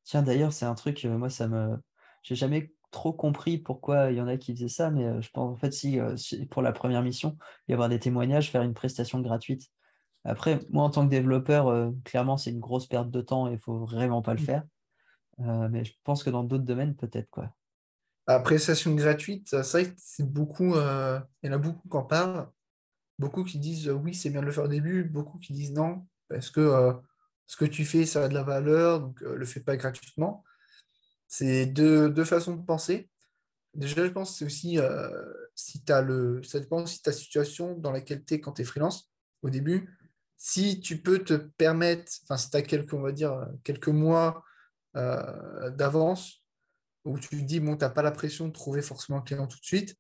tiens, 0.06 0.24
d'ailleurs, 0.24 0.54
c'est 0.54 0.64
un 0.64 0.74
truc, 0.74 1.04
moi, 1.04 1.30
ça 1.30 1.50
me. 1.50 1.78
J'ai 2.24 2.36
jamais 2.36 2.72
trop 2.92 3.12
compris 3.12 3.58
pourquoi 3.58 4.10
il 4.10 4.18
y 4.18 4.22
en 4.22 4.28
a 4.28 4.38
qui 4.38 4.54
faisaient 4.54 4.70
ça, 4.70 4.90
mais 4.90 5.22
je 5.22 5.30
pense 5.32 5.52
en 5.52 5.58
fait 5.58 5.74
si, 5.74 6.00
pour 6.50 6.62
la 6.62 6.72
première 6.72 7.04
mission, 7.04 7.38
y 7.68 7.74
avoir 7.74 7.90
des 7.90 8.00
témoignages, 8.00 8.50
faire 8.50 8.62
une 8.62 8.74
prestation 8.74 9.20
gratuite. 9.20 9.68
Après, 10.24 10.60
moi 10.70 10.86
en 10.86 10.90
tant 10.90 11.06
que 11.06 11.12
développeur, 11.12 11.92
clairement 12.06 12.38
c'est 12.38 12.52
une 12.52 12.62
grosse 12.62 12.88
perte 12.88 13.12
de 13.12 13.20
temps 13.20 13.50
et 13.50 13.54
il 13.54 13.60
faut 13.60 13.80
vraiment 13.80 14.22
pas 14.22 14.34
le 14.34 14.42
mmh. 14.42 14.46
faire. 14.46 14.64
mais 15.40 15.84
je 15.84 15.92
pense 16.06 16.24
que 16.24 16.30
dans 16.30 16.46
d'autres 16.46 16.64
domaines, 16.64 16.96
peut-être 16.96 17.30
quoi. 17.30 17.54
La 18.28 18.40
prestation 18.40 18.96
gratuite, 18.96 19.50
c'est 19.50 19.62
vrai 19.62 19.92
que 19.92 19.96
c'est 19.98 20.32
beaucoup, 20.32 20.76
il 20.76 21.22
y 21.44 21.50
en 21.50 21.54
a 21.54 21.58
beaucoup 21.58 21.90
qui 21.90 21.98
en 21.98 22.04
parlent, 22.04 22.48
beaucoup 23.20 23.44
qui 23.44 23.60
disent 23.60 23.90
oui, 23.90 24.14
c'est 24.14 24.30
bien 24.30 24.42
de 24.42 24.46
le 24.46 24.52
faire 24.52 24.66
au 24.66 24.70
début, 24.70 25.04
beaucoup 25.04 25.38
qui 25.40 25.54
disent 25.54 25.74
non, 25.74 26.06
parce 26.30 26.50
que 26.50 26.94
ce 27.48 27.56
que 27.56 27.66
tu 27.66 27.86
fais, 27.86 28.06
ça 28.06 28.26
a 28.26 28.28
de 28.28 28.34
la 28.34 28.44
valeur, 28.44 29.00
donc 29.00 29.22
le 29.22 29.46
fais 29.46 29.62
pas 29.62 29.78
gratuitement. 29.78 30.44
C'est 31.28 31.66
deux, 31.66 32.24
façons 32.24 32.56
de 32.56 32.66
penser. 32.66 33.10
Déjà, 33.74 34.06
je 34.06 34.12
pense 34.12 34.32
que 34.32 34.38
c'est 34.40 34.46
aussi 34.46 34.80
euh, 34.80 35.10
si 35.56 35.84
tu 35.84 35.92
as 35.92 36.02
le. 36.02 36.42
Ça 36.44 36.60
dépend 36.60 36.84
aussi 36.84 37.00
de 37.00 37.04
ta 37.04 37.12
situation 37.12 37.76
dans 37.76 37.92
laquelle 37.92 38.24
tu 38.24 38.36
es 38.36 38.40
quand 38.40 38.54
tu 38.54 38.62
es 38.62 38.66
freelance 38.66 39.12
au 39.42 39.50
début. 39.50 39.98
Si 40.38 40.80
tu 40.80 41.02
peux 41.02 41.20
te 41.20 41.34
permettre, 41.34 42.12
enfin, 42.24 42.38
si 42.38 42.50
tu 42.50 42.58
as 42.58 42.62
quelques, 42.62 42.94
on 42.94 43.02
va 43.02 43.12
dire, 43.12 43.48
quelques 43.64 43.90
mois 43.90 44.44
euh, 44.96 45.70
d'avance, 45.72 46.44
où 47.06 47.20
tu 47.20 47.30
te 47.30 47.36
dis, 47.36 47.60
bon, 47.60 47.76
tu 47.76 47.84
n'as 47.84 47.90
pas 47.90 48.02
la 48.02 48.12
pression 48.12 48.48
de 48.48 48.54
trouver 48.54 48.82
forcément 48.82 49.20
un 49.20 49.22
client 49.22 49.48
tout 49.48 49.60
de 49.60 49.66
suite, 49.66 49.96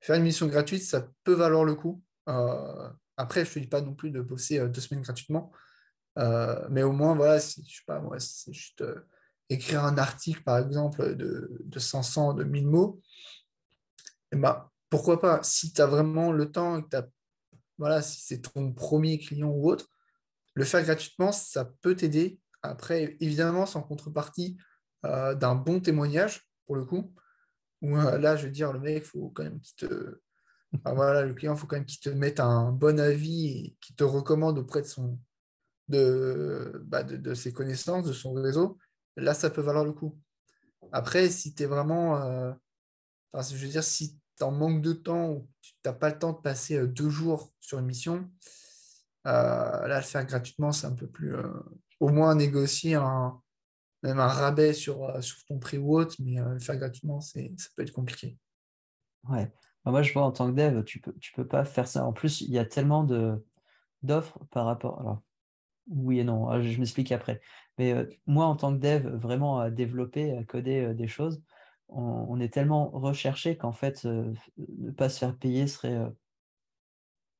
faire 0.00 0.16
une 0.16 0.22
mission 0.22 0.46
gratuite, 0.46 0.82
ça 0.82 1.08
peut 1.24 1.34
valoir 1.34 1.64
le 1.64 1.74
coup. 1.74 2.02
Euh, 2.30 2.88
après, 3.16 3.44
je 3.44 3.50
ne 3.50 3.54
te 3.54 3.58
dis 3.60 3.66
pas 3.66 3.82
non 3.82 3.94
plus 3.94 4.10
de 4.10 4.20
bosser 4.20 4.66
deux 4.68 4.80
semaines 4.80 5.02
gratuitement, 5.02 5.52
mais 6.16 6.82
au 6.82 6.92
moins, 6.92 7.14
voilà, 7.14 7.38
si, 7.40 7.64
je 7.68 7.78
sais 7.78 7.84
pas, 7.86 8.00
moi, 8.00 8.18
c'est 8.18 8.52
juste 8.52 8.84
écrire 9.48 9.84
un 9.84 9.98
article, 9.98 10.42
par 10.42 10.58
exemple, 10.58 11.16
de, 11.16 11.50
de 11.64 11.78
500, 11.78 12.34
de 12.34 12.44
1000 12.44 12.66
mots, 12.66 13.00
et 14.32 14.36
eh 14.36 14.38
ben, 14.38 14.70
pourquoi 14.88 15.20
pas? 15.20 15.42
Si 15.42 15.72
tu 15.72 15.80
as 15.80 15.86
vraiment 15.86 16.30
le 16.30 16.52
temps, 16.52 16.80
que 16.82 16.96
voilà, 17.78 18.00
si 18.00 18.20
c'est 18.20 18.42
ton 18.42 18.72
premier 18.72 19.18
client 19.18 19.48
ou 19.48 19.68
autre, 19.68 19.88
le 20.54 20.64
faire 20.64 20.84
gratuitement, 20.84 21.32
ça 21.32 21.64
peut 21.80 21.96
t'aider. 21.96 22.38
Après, 22.62 23.16
évidemment, 23.20 23.66
sans 23.66 23.82
contrepartie 23.82 24.58
euh, 25.04 25.34
d'un 25.34 25.54
bon 25.54 25.80
témoignage, 25.80 26.46
pour 26.66 26.76
le 26.76 26.84
coup, 26.84 27.12
où 27.80 27.96
euh, 27.96 28.18
là, 28.18 28.36
je 28.36 28.46
veux 28.46 28.52
dire, 28.52 28.72
le 28.72 28.78
mec, 28.78 29.02
il 29.02 29.08
faut 29.08 29.30
quand 29.30 29.42
même 29.42 29.60
qu'il 29.60 29.88
te. 29.88 30.20
Voilà, 30.84 31.24
le 31.24 31.34
client, 31.34 31.54
il 31.54 31.58
faut 31.58 31.66
quand 31.66 31.76
même 31.76 31.86
qu'il 31.86 32.00
te 32.00 32.10
mette 32.10 32.40
un 32.40 32.70
bon 32.72 33.00
avis 33.00 33.46
et 33.46 33.76
qu'il 33.80 33.96
te 33.96 34.04
recommande 34.04 34.58
auprès 34.58 34.82
de, 34.82 34.86
son, 34.86 35.18
de, 35.88 36.80
bah, 36.84 37.02
de, 37.02 37.16
de 37.16 37.34
ses 37.34 37.52
connaissances, 37.52 38.06
de 38.06 38.12
son 38.12 38.32
réseau 38.32 38.78
là, 39.16 39.34
ça 39.34 39.50
peut 39.50 39.60
valoir 39.60 39.84
le 39.84 39.92
coup. 39.92 40.18
Après, 40.92 41.28
si 41.28 41.54
tu 41.54 41.62
es 41.62 41.66
vraiment. 41.66 42.20
Euh, 42.22 42.52
je 43.34 43.56
veux 43.56 43.68
dire, 43.68 43.84
si 43.84 44.18
tu 44.36 44.44
en 44.44 44.50
manques 44.50 44.82
de 44.82 44.92
temps 44.92 45.30
ou 45.30 45.48
tu 45.60 45.74
n'as 45.84 45.92
pas 45.92 46.10
le 46.10 46.18
temps 46.18 46.32
de 46.32 46.40
passer 46.40 46.76
euh, 46.76 46.86
deux 46.86 47.10
jours 47.10 47.52
sur 47.60 47.78
une 47.78 47.86
mission, 47.86 48.28
euh, 49.26 49.86
là, 49.86 49.98
le 49.98 50.04
faire 50.04 50.24
gratuitement, 50.24 50.72
c'est 50.72 50.86
un 50.86 50.94
peu 50.94 51.06
plus. 51.06 51.34
au 52.00 52.08
moins 52.08 52.34
négocier 52.34 52.94
un, 52.94 53.40
même 54.02 54.18
un 54.18 54.28
rabais 54.28 54.72
sur, 54.72 55.22
sur 55.22 55.44
ton 55.44 55.58
prix 55.58 55.78
ou 55.78 55.96
autre, 55.96 56.16
mais 56.20 56.36
le 56.40 56.58
faire 56.58 56.76
gratuitement, 56.76 57.20
ça 57.20 57.40
peut 57.76 57.82
être 57.82 57.92
compliqué. 57.92 58.38
Ouais. 59.28 59.52
Bah, 59.84 59.90
moi, 59.90 60.02
je 60.02 60.12
vois 60.12 60.22
en 60.22 60.32
tant 60.32 60.50
que 60.50 60.56
dev, 60.56 60.84
tu 60.84 61.00
peux, 61.00 61.14
tu 61.20 61.32
peux 61.32 61.46
pas 61.46 61.64
faire 61.64 61.88
ça. 61.88 62.04
En 62.06 62.12
plus, 62.12 62.42
il 62.42 62.50
y 62.50 62.58
a 62.58 62.64
tellement 62.64 63.04
d'offres 64.02 64.38
par 64.50 64.66
rapport. 64.66 65.00
Alors, 65.00 65.22
oui 65.88 66.20
et 66.20 66.24
non, 66.24 66.48
ah, 66.48 66.60
je 66.60 66.78
m'explique 66.78 67.12
après. 67.12 67.40
Mais 67.78 67.94
moi, 68.26 68.46
en 68.46 68.56
tant 68.56 68.72
que 68.74 68.80
dev, 68.80 69.08
vraiment 69.16 69.58
à 69.58 69.70
développer, 69.70 70.36
à 70.36 70.44
coder 70.44 70.94
des 70.94 71.08
choses, 71.08 71.42
on, 71.88 72.38
est 72.40 72.52
tellement 72.52 72.90
recherché 72.90 73.56
qu'en 73.56 73.72
fait, 73.72 74.04
ne 74.04 74.90
pas 74.92 75.08
se 75.08 75.18
faire 75.18 75.36
payer 75.36 75.66
serait 75.66 75.98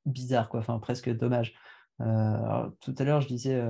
bizarre, 0.06 0.48
quoi. 0.48 0.60
Enfin, 0.60 0.78
presque 0.78 1.10
dommage. 1.10 1.54
tout 1.98 2.94
à 2.98 3.04
l'heure, 3.04 3.20
je 3.20 3.28
disais 3.28 3.62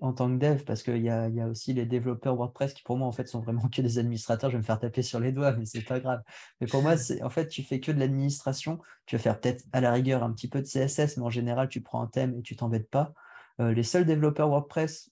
en 0.00 0.12
tant 0.12 0.30
que 0.30 0.38
dev, 0.38 0.62
parce 0.64 0.82
qu'il 0.82 1.02
y 1.02 1.10
a, 1.10 1.28
aussi 1.48 1.72
les 1.72 1.86
développeurs 1.86 2.36
WordPress 2.36 2.74
qui, 2.74 2.82
pour 2.82 2.96
moi, 2.96 3.06
en 3.06 3.12
fait, 3.12 3.26
sont 3.28 3.40
vraiment 3.40 3.68
que 3.68 3.80
des 3.82 3.98
administrateurs. 3.98 4.50
Je 4.50 4.56
vais 4.56 4.60
me 4.60 4.66
faire 4.66 4.78
taper 4.78 5.02
sur 5.02 5.20
les 5.20 5.32
doigts, 5.32 5.52
mais 5.52 5.64
c'est 5.64 5.82
pas 5.82 6.00
grave. 6.00 6.22
Mais 6.60 6.66
pour 6.66 6.82
moi, 6.82 6.94
en 7.22 7.30
fait, 7.30 7.48
tu 7.48 7.62
fais 7.62 7.80
que 7.80 7.92
de 7.92 7.98
l'administration. 7.98 8.80
Tu 9.06 9.16
vas 9.16 9.22
faire 9.22 9.40
peut-être 9.40 9.64
à 9.72 9.80
la 9.80 9.92
rigueur 9.92 10.22
un 10.22 10.32
petit 10.32 10.48
peu 10.48 10.60
de 10.60 10.66
CSS, 10.66 11.16
mais 11.16 11.24
en 11.24 11.30
général, 11.30 11.68
tu 11.68 11.80
prends 11.80 12.02
un 12.02 12.06
thème 12.06 12.36
et 12.38 12.42
tu 12.42 12.56
t'embêtes 12.56 12.90
pas. 12.90 13.12
les 13.58 13.82
seuls 13.82 14.04
développeurs 14.04 14.48
WordPress 14.48 15.10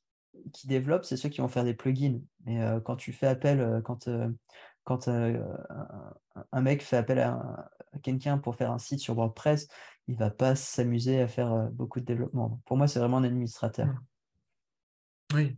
qui 0.52 0.66
développent, 0.66 1.04
c'est 1.04 1.16
ceux 1.16 1.28
qui 1.28 1.40
vont 1.40 1.48
faire 1.48 1.64
des 1.64 1.74
plugins. 1.74 2.20
Mais 2.44 2.62
euh, 2.62 2.80
quand 2.80 2.96
tu 2.96 3.12
fais 3.12 3.26
appel, 3.26 3.60
euh, 3.60 3.80
quand, 3.80 4.08
euh, 5.08 5.42
un 6.52 6.60
mec 6.60 6.82
fait 6.82 6.96
appel 6.96 7.18
à, 7.18 7.70
quelqu'un 8.02 8.38
pour 8.38 8.56
faire 8.56 8.70
un 8.70 8.78
site 8.78 9.00
sur 9.00 9.14
WordPress, 9.14 9.68
il 10.06 10.16
va 10.16 10.30
pas 10.30 10.54
s'amuser 10.54 11.20
à 11.20 11.28
faire 11.28 11.70
beaucoup 11.72 12.00
de 12.00 12.04
développement. 12.04 12.60
Pour 12.66 12.76
moi, 12.76 12.86
c'est 12.86 12.98
vraiment 12.98 13.18
un 13.18 13.24
administrateur. 13.24 13.88
Oui. 15.34 15.56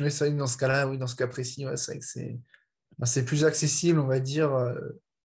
Oui, 0.00 0.10
c'est 0.10 0.24
vrai 0.24 0.34
que 0.34 0.38
dans 0.38 0.46
ce 0.46 0.58
cas-là, 0.58 0.88
oui, 0.88 0.98
dans 0.98 1.06
ce 1.06 1.16
cas 1.16 1.26
précis, 1.26 1.64
c'est 1.76 1.98
que 1.98 2.32
bah, 2.98 3.06
c'est 3.06 3.24
plus 3.24 3.44
accessible, 3.44 4.00
on 4.00 4.06
va 4.06 4.20
dire, 4.20 4.50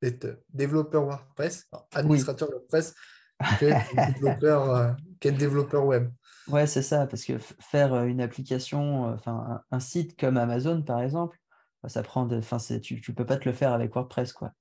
d'être 0.02 0.42
développeur 0.52 1.04
WordPress, 1.04 1.68
administrateur 1.92 2.50
WordPress, 2.50 2.94
qu'être 3.58 3.94
développeur, 4.14 4.96
développeur 5.20 5.86
web. 5.86 6.10
Ouais, 6.48 6.66
c'est 6.66 6.82
ça, 6.82 7.06
parce 7.06 7.24
que 7.24 7.38
faire 7.38 8.04
une 8.04 8.20
application, 8.20 9.04
enfin 9.14 9.62
un, 9.70 9.80
site 9.80 10.18
comme 10.18 10.36
Amazon 10.36 10.82
par 10.82 11.00
exemple, 11.00 11.38
bah, 11.82 11.88
ça 11.88 12.02
prend 12.02 12.26
de, 12.26 12.38
enfin 12.38 12.58
tu, 12.82 13.02
ne 13.06 13.14
peux 13.14 13.26
pas 13.26 13.36
te 13.36 13.48
le 13.48 13.54
faire 13.54 13.72
avec 13.72 13.94
WordPress 13.94 14.32
quoi. 14.32 14.52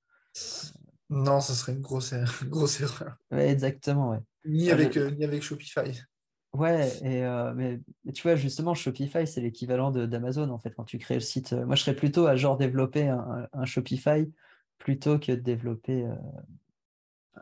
Non, 1.08 1.40
ça 1.40 1.54
serait 1.54 1.72
une 1.72 1.80
grosse, 1.80 2.12
er-, 2.12 2.24
grosse 2.44 2.80
erreur. 2.80 3.16
exactement, 3.32 4.10
ouais. 4.10 4.20
Ni 4.44 4.70
avec, 4.70 4.96
ni 4.96 5.24
avec 5.24 5.42
Shopify. 5.42 6.00
Ouais, 6.52 6.88
et 7.04 7.22
mais, 7.54 7.80
tu 8.12 8.22
vois, 8.22 8.34
justement, 8.34 8.74
Shopify, 8.74 9.26
c'est 9.26 9.40
l'équivalent 9.40 9.90
d'Amazon, 9.90 10.50
en 10.50 10.58
fait, 10.58 10.74
quand 10.74 10.84
tu 10.84 10.98
crées 10.98 11.14
le 11.14 11.20
site. 11.20 11.52
Moi, 11.52 11.76
je 11.76 11.82
serais 11.82 11.94
plutôt 11.94 12.26
à 12.26 12.34
genre 12.34 12.56
développer 12.56 13.08
un, 13.08 13.64
Shopify 13.64 14.32
plutôt 14.78 15.18
que 15.18 15.32
de 15.32 15.40
développer 15.40 16.08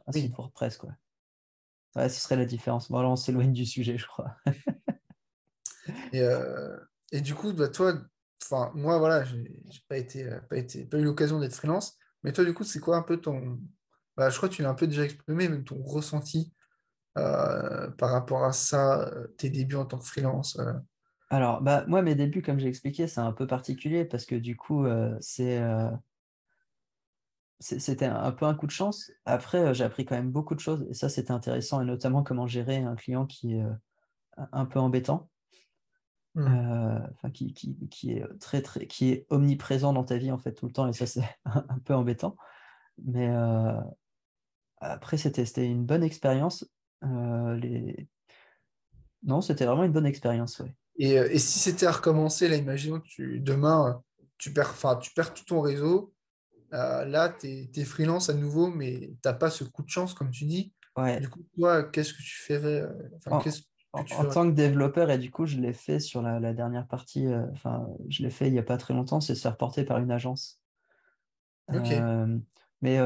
un 0.06 0.12
site 0.12 0.36
WordPress, 0.36 0.76
quoi. 0.76 0.90
Ouais, 1.96 2.08
ce 2.08 2.20
serait 2.20 2.36
la 2.36 2.44
différence. 2.44 2.90
Bon, 2.90 3.00
là, 3.00 3.08
on 3.08 3.16
s'éloigne 3.16 3.52
du 3.52 3.66
sujet, 3.66 3.98
je 3.98 4.06
crois. 4.06 4.36
et, 6.12 6.20
euh, 6.20 6.76
et, 7.12 7.20
du 7.20 7.34
coup, 7.34 7.52
bah, 7.52 7.68
toi, 7.68 7.94
enfin, 8.42 8.70
moi, 8.74 8.98
voilà, 8.98 9.24
j'ai 9.24 9.48
pas 9.88 9.96
été, 9.96 10.24
euh, 10.24 10.40
pas 10.48 10.58
été, 10.58 10.84
pas 10.84 10.98
eu 10.98 11.04
l'occasion 11.04 11.40
d'être 11.40 11.54
freelance. 11.54 11.96
Mais 12.22 12.32
toi, 12.32 12.44
du 12.44 12.52
coup, 12.54 12.64
c'est 12.64 12.80
quoi 12.80 12.96
un 12.96 13.02
peu 13.02 13.16
ton. 13.16 13.58
Bah, 14.16 14.30
je 14.30 14.36
crois 14.36 14.48
que 14.48 14.54
tu 14.54 14.62
l'as 14.62 14.70
un 14.70 14.74
peu 14.74 14.86
déjà 14.86 15.04
exprimé, 15.04 15.48
mais 15.48 15.62
ton 15.62 15.82
ressenti 15.82 16.52
euh, 17.16 17.88
par 17.92 18.10
rapport 18.10 18.44
à 18.44 18.52
ça, 18.52 19.10
tes 19.38 19.50
débuts 19.50 19.76
en 19.76 19.86
tant 19.86 19.98
que 19.98 20.06
freelance 20.06 20.60
Alors, 21.30 21.62
bah, 21.62 21.84
moi, 21.88 22.02
mes 22.02 22.14
débuts, 22.14 22.42
comme 22.42 22.58
j'ai 22.58 22.68
expliqué, 22.68 23.06
c'est 23.06 23.20
un 23.20 23.32
peu 23.32 23.46
particulier 23.46 24.04
parce 24.04 24.24
que 24.24 24.34
du 24.34 24.56
coup, 24.56 24.86
c'est 25.20 25.60
c'était 27.60 28.06
un 28.06 28.30
peu 28.32 28.46
un 28.46 28.54
coup 28.54 28.66
de 28.66 28.72
chance. 28.72 29.10
Après, 29.24 29.58
euh, 29.58 29.74
j'ai 29.74 29.84
appris 29.84 30.04
quand 30.04 30.14
même 30.14 30.30
beaucoup 30.30 30.54
de 30.54 30.60
choses 30.60 30.86
et 30.88 30.94
ça, 30.94 31.08
c'était 31.08 31.32
intéressant 31.32 31.80
et 31.80 31.84
notamment 31.84 32.22
comment 32.22 32.46
gérer 32.46 32.76
un 32.76 32.94
client 32.94 33.26
qui 33.26 33.54
est 33.54 33.62
euh, 33.62 33.72
un 34.52 34.64
peu 34.64 34.78
embêtant, 34.78 35.28
mmh. 36.34 36.46
euh, 36.46 37.30
qui, 37.30 37.52
qui, 37.52 38.12
est 38.12 38.24
très, 38.38 38.62
très, 38.62 38.86
qui 38.86 39.10
est 39.10 39.26
omniprésent 39.30 39.92
dans 39.92 40.04
ta 40.04 40.18
vie 40.18 40.30
en 40.30 40.38
fait 40.38 40.52
tout 40.52 40.66
le 40.66 40.72
temps 40.72 40.86
et 40.86 40.92
ça, 40.92 41.06
c'est 41.06 41.24
un, 41.44 41.78
peu 41.84 41.94
embêtant. 41.94 42.36
Mais 43.04 43.30
après, 44.80 45.16
c'était 45.16 45.66
une 45.66 45.84
bonne 45.84 46.02
expérience. 46.02 46.68
Les... 47.02 48.08
Non, 49.22 49.40
c'était 49.40 49.64
vraiment 49.64 49.84
une 49.84 49.92
bonne 49.92 50.06
expérience. 50.06 50.58
Ouais. 50.60 50.74
Et, 50.96 51.12
et, 51.14 51.38
si 51.38 51.58
c'était 51.58 51.86
à 51.86 51.92
recommencer, 51.92 52.48
là, 52.48 52.56
imaginons 52.56 53.00
que 53.00 53.06
tu, 53.06 53.40
demain, 53.40 54.02
tu 54.36 54.52
perds, 54.52 54.74
tu 55.00 55.12
perds 55.12 55.34
tout 55.34 55.44
ton 55.44 55.60
réseau 55.60 56.12
euh, 56.74 57.04
là, 57.04 57.30
tu 57.30 57.68
es, 57.74 57.84
freelance 57.84 58.28
à 58.28 58.34
nouveau, 58.34 58.68
mais 58.68 58.98
tu 59.00 59.16
n'as 59.24 59.32
pas 59.32 59.50
ce 59.50 59.64
coup 59.64 59.82
de 59.82 59.88
chance, 59.88 60.14
comme 60.14 60.30
tu 60.30 60.44
dis. 60.44 60.72
Du 61.20 61.28
coup, 61.28 61.44
toi, 61.56 61.84
qu'est-ce 61.84 62.12
que 62.12 62.22
tu 62.22 62.42
ferais 62.42 62.82
euh, 62.82 62.92
en, 63.92 64.24
tant 64.26 64.48
que 64.50 64.54
développeur, 64.54 65.10
et 65.10 65.18
du 65.18 65.30
coup, 65.30 65.46
je 65.46 65.56
l'ai 65.56 65.72
fait 65.72 66.00
sur 66.00 66.20
la, 66.22 66.52
dernière 66.52 66.86
partie, 66.86 67.26
euh, 67.26 67.46
enfin, 67.52 67.88
je 68.08 68.22
l'ai 68.22 68.30
fait 68.30 68.48
il 68.48 68.52
n'y 68.52 68.58
a 68.58 68.64
pas 68.64 68.76
très 68.76 68.94
longtemps, 68.94 69.20
c'est 69.20 69.34
se 69.34 69.40
faire 69.40 69.56
porter 69.56 69.84
par 69.84 69.98
une 69.98 70.10
agence. 70.10 70.60
Mais 72.80 72.98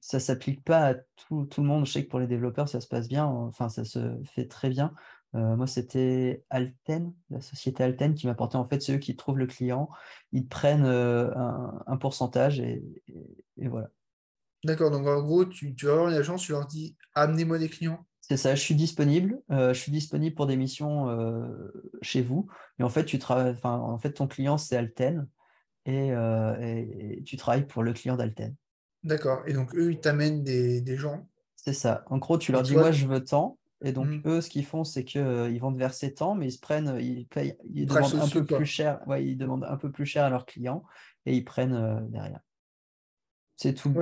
ça 0.00 0.16
ne 0.16 0.22
s'applique 0.22 0.64
pas 0.64 0.88
à 0.88 0.94
tout, 0.94 1.44
tout, 1.46 1.60
le 1.60 1.68
monde. 1.68 1.86
Je 1.86 1.92
sais 1.92 2.04
que 2.04 2.10
pour 2.10 2.18
les 2.18 2.26
développeurs, 2.26 2.68
ça 2.68 2.80
se 2.80 2.88
passe 2.88 3.08
bien. 3.08 3.24
Enfin, 3.26 3.68
ça 3.68 3.84
se 3.84 4.20
fait 4.24 4.46
très 4.48 4.70
bien. 4.70 4.92
moi, 5.32 5.66
c'était 5.66 6.44
Alten, 6.50 7.12
la 7.30 7.40
société 7.40 7.84
Alten, 7.84 8.14
qui 8.14 8.26
m'apportait 8.26 8.56
en 8.56 8.66
fait 8.66 8.80
ceux 8.80 8.98
qui 8.98 9.14
trouvent 9.14 9.38
le 9.38 9.46
client. 9.46 9.88
Ils 10.32 10.46
prennent 10.46 10.84
un, 10.84 11.96
pourcentage 12.00 12.58
et, 12.60 12.82
voilà. 13.56 13.88
D'accord. 14.64 14.90
Donc, 14.90 15.06
en 15.06 15.22
gros, 15.22 15.44
tu, 15.44 15.74
tu 15.74 15.86
vas 15.86 15.94
voir 15.94 16.08
une 16.08 16.14
agence, 16.14 16.42
tu 16.42 16.52
leur 16.52 16.66
dis 16.66 16.96
amenez-moi 17.14 17.58
des 17.58 17.68
clients. 17.68 18.04
C'est 18.20 18.38
ça, 18.38 18.54
je 18.54 18.62
suis 18.62 18.74
disponible. 18.74 19.42
je 19.50 19.74
suis 19.74 19.92
disponible 19.92 20.34
pour 20.34 20.46
des 20.46 20.56
missions 20.56 21.06
chez 22.02 22.22
vous. 22.22 22.48
Et 22.80 22.82
en 22.82 22.88
fait, 22.88 23.04
tu 23.04 23.20
travailles, 23.20 23.52
enfin, 23.52 23.78
en 23.78 23.98
fait, 23.98 24.14
ton 24.14 24.26
client, 24.26 24.58
c'est 24.58 24.76
Alten. 24.76 25.28
Et, 25.86 26.08
et, 26.08 27.22
tu 27.24 27.36
travailles 27.36 27.66
pour 27.66 27.84
le 27.84 27.92
client 27.92 28.16
d'Alten. 28.16 28.56
D'accord. 29.04 29.42
Et 29.46 29.52
donc, 29.52 29.74
eux, 29.74 29.92
ils 29.92 30.00
t'amènent 30.00 30.42
des, 30.42 30.96
gens. 30.96 31.28
C'est 31.56 31.74
ça. 31.74 32.04
En 32.06 32.18
gros, 32.18 32.38
tu 32.38 32.52
leur 32.52 32.62
dis, 32.62 32.74
moi, 32.74 32.90
je 32.90 33.06
veux 33.06 33.22
tant. 33.22 33.58
Et 33.82 33.92
donc, 33.92 34.06
mmh. 34.06 34.22
eux, 34.26 34.40
ce 34.40 34.48
qu'ils 34.48 34.64
font, 34.64 34.82
c'est 34.82 35.04
qu'ils 35.04 35.20
euh, 35.20 35.58
vont 35.60 35.70
te 35.70 35.78
verser 35.78 36.14
tant, 36.14 36.34
mais 36.34 36.46
ils 36.46 36.52
se 36.52 36.58
prennent, 36.58 36.96
ils 37.00 37.26
payent, 37.26 37.54
ils 37.64 37.84
demandent 37.84 38.14
un 38.14 38.28
peu 38.28 38.44
plus 38.44 38.64
cher. 38.64 39.00
Ouais, 39.06 39.24
ils 39.24 39.36
demandent 39.36 39.64
un 39.64 39.76
peu 39.76 39.90
plus 39.90 40.06
cher 40.06 40.24
à 40.24 40.30
leurs 40.30 40.46
clients 40.46 40.84
et 41.26 41.36
ils 41.36 41.44
prennent 41.44 41.74
euh, 41.74 42.00
derrière. 42.08 42.40
C'est 43.56 43.74
tout. 43.74 43.94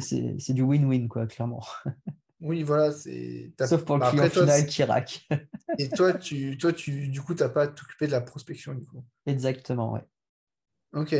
c'est 0.00 0.52
du 0.52 0.62
win-win, 0.62 1.06
quoi, 1.08 1.26
clairement. 1.26 1.64
Oui, 2.40 2.62
voilà. 2.62 2.92
Sauf 2.92 3.84
pour 3.84 3.96
le 3.96 4.00
bah, 4.00 4.10
client 4.10 4.30
final 4.30 4.66
qui 4.66 4.84
raque. 4.84 5.28
et 5.76 5.88
toi, 5.88 6.12
tu, 6.14 6.56
toi 6.56 6.72
tu, 6.72 7.08
du 7.08 7.20
coup, 7.20 7.34
tu 7.34 7.42
n'as 7.42 7.48
pas 7.48 7.62
à 7.62 7.66
t'occuper 7.66 8.06
de 8.06 8.12
la 8.12 8.20
prospection, 8.20 8.74
du 8.74 8.86
coup. 8.86 9.04
Exactement, 9.26 9.92
ouais. 9.92 10.04
Ok. 10.92 11.16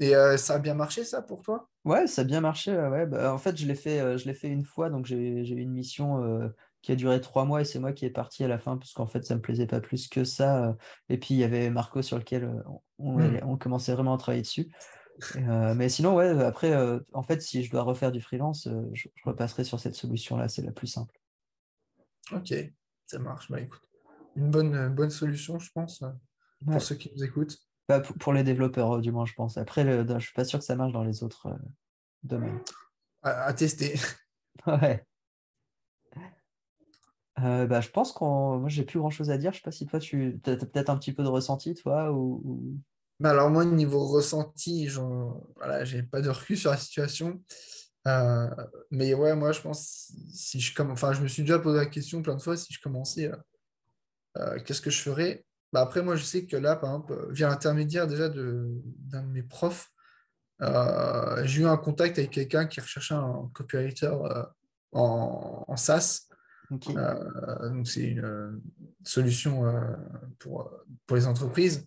Et 0.00 0.16
euh, 0.16 0.38
ça 0.38 0.54
a 0.54 0.58
bien 0.58 0.74
marché, 0.74 1.04
ça, 1.04 1.20
pour 1.20 1.42
toi? 1.42 1.68
Ouais, 1.84 2.06
ça 2.06 2.22
a 2.22 2.24
bien 2.24 2.40
marché. 2.40 2.74
Ouais. 2.74 3.06
Bah, 3.06 3.32
en 3.34 3.38
fait, 3.38 3.56
je 3.56 3.66
l'ai 3.66 3.74
fait, 3.74 4.00
euh, 4.00 4.18
fait 4.18 4.48
une 4.48 4.64
fois, 4.64 4.88
donc 4.88 5.04
j'ai 5.04 5.16
eu 5.16 5.44
une 5.44 5.72
mission 5.72 6.24
euh, 6.24 6.48
qui 6.80 6.90
a 6.90 6.96
duré 6.96 7.20
trois 7.20 7.44
mois 7.44 7.60
et 7.60 7.66
c'est 7.66 7.78
moi 7.78 7.92
qui 7.92 8.06
est 8.06 8.10
parti 8.10 8.42
à 8.42 8.48
la 8.48 8.58
fin 8.58 8.78
parce 8.78 8.94
qu'en 8.94 9.06
fait, 9.06 9.24
ça 9.26 9.34
me 9.34 9.42
plaisait 9.42 9.66
pas 9.66 9.80
plus 9.80 10.08
que 10.08 10.24
ça. 10.24 10.74
Et 11.10 11.18
puis, 11.18 11.34
il 11.34 11.36
y 11.36 11.44
avait 11.44 11.68
Marco 11.68 12.00
sur 12.00 12.16
lequel 12.16 12.50
on, 12.98 13.18
hmm. 13.18 13.40
on, 13.42 13.58
commençait 13.58 13.92
vraiment 13.92 14.14
à 14.14 14.18
travailler 14.18 14.42
dessus. 14.42 14.72
mais 15.36 15.90
sinon, 15.90 16.14
ouais, 16.14 16.30
après, 16.44 16.74
en 17.12 17.22
fait, 17.22 17.42
si 17.42 17.62
je 17.62 17.70
dois 17.70 17.82
refaire 17.82 18.10
du 18.10 18.22
freelance, 18.22 18.68
je, 18.94 19.08
repasserai 19.26 19.64
sur 19.64 19.78
cette 19.78 19.96
solution-là, 19.96 20.48
c'est 20.48 20.62
la 20.62 20.72
plus 20.72 20.86
simple. 20.86 21.20
Ok, 22.32 22.54
ça 23.06 23.18
marche. 23.18 23.50
Bah, 23.50 23.60
écoute, 23.60 23.82
une 24.34 24.50
bonne, 24.50 24.88
bonne 24.94 25.10
solution, 25.10 25.58
je 25.58 25.70
pense, 25.74 26.02
pour 26.64 26.80
ceux 26.80 26.94
qui 26.94 27.12
nous 27.14 27.22
écoutent 27.22 27.58
pour, 27.98 28.32
les 28.32 28.44
développeurs, 28.44 28.96
euh, 28.96 29.00
du 29.00 29.10
moins, 29.10 29.26
je 29.26 29.34
pense. 29.34 29.56
Après, 29.56 29.82
le, 29.82 30.06
je 30.06 30.24
suis 30.24 30.34
pas 30.34 30.44
sûr 30.44 30.60
que 30.60 30.64
ça 30.64 30.76
marche 30.76 30.92
dans 30.92 31.02
les 31.02 31.24
autres 31.24 31.46
euh, 31.46 31.68
domaines. 32.22 32.60
À, 33.22 33.52
tester. 33.52 33.98
Ouais. 34.66 35.06
Euh, 37.38 37.66
bah, 37.66 37.80
je 37.80 37.88
pense 37.88 38.12
qu'on. 38.12 38.58
Moi, 38.58 38.68
j'ai 38.68 38.84
plus 38.84 38.98
grand 38.98 39.08
chose 39.08 39.30
à 39.30 39.38
dire. 39.38 39.52
Je 39.52 39.58
sais 39.58 39.62
pas 39.62 39.70
si 39.70 39.86
toi, 39.86 39.98
tu 39.98 40.38
as 40.44 40.56
peut-être 40.56 40.90
un 40.90 40.98
petit 40.98 41.14
peu 41.14 41.22
de 41.22 41.28
ressenti, 41.28 41.72
toi 41.72 42.12
ou... 42.12 42.78
Bah, 43.20 43.30
alors, 43.30 43.48
moi, 43.48 43.64
niveau 43.64 44.06
ressenti, 44.06 44.86
voilà, 45.56 45.86
j'ai 45.86 46.02
pas 46.02 46.20
de 46.20 46.28
recul 46.28 46.58
sur 46.58 46.70
la 46.72 46.76
situation. 46.76 47.42
mais 48.90 49.14
ouais, 49.14 49.34
moi, 49.34 49.52
je 49.52 49.62
pense, 49.62 50.12
si 50.30 50.60
je 50.60 50.74
comme... 50.74 50.90
enfin, 50.90 51.14
je 51.14 51.22
me 51.22 51.28
suis 51.28 51.42
déjà 51.42 51.58
posé 51.58 51.78
la 51.78 51.86
question 51.86 52.20
plein 52.20 52.34
de 52.34 52.42
fois, 52.42 52.58
si 52.58 52.74
je 52.74 52.80
commençais, 52.82 53.30
qu'est-ce 54.66 54.82
que 54.82 54.90
je 54.90 55.00
ferais? 55.00 55.46
Bah, 55.72 55.82
après, 55.82 56.02
moi, 56.02 56.16
je 56.16 56.24
sais 56.24 56.46
que 56.46 56.56
là, 56.56 56.76
par 56.76 56.90
exemple, 56.90 57.28
via 57.30 57.48
l'intermédiaire 57.48 58.06
déjà 58.06 58.28
d'un 58.28 59.22
de, 59.22 59.28
mes 59.28 59.42
profs, 59.42 59.92
euh, 60.62 61.42
j'ai 61.44 61.62
eu 61.62 61.66
un 61.66 61.76
contact 61.76 62.18
avec 62.18 62.30
quelqu'un 62.30 62.66
qui 62.66 62.80
recherchait 62.80 63.14
un 63.14 63.50
copywriter 63.54 64.06
euh, 64.06 64.44
en, 64.92 65.64
en, 65.66 65.76
SaaS. 65.76 66.28
Euh, 66.72 67.68
donc, 67.70 67.86
c'est 67.88 68.02
une 68.02 68.60
solution 69.04 69.64
pour, 70.38 70.72
pour 71.06 71.16
les 71.16 71.26
entreprises. 71.26 71.86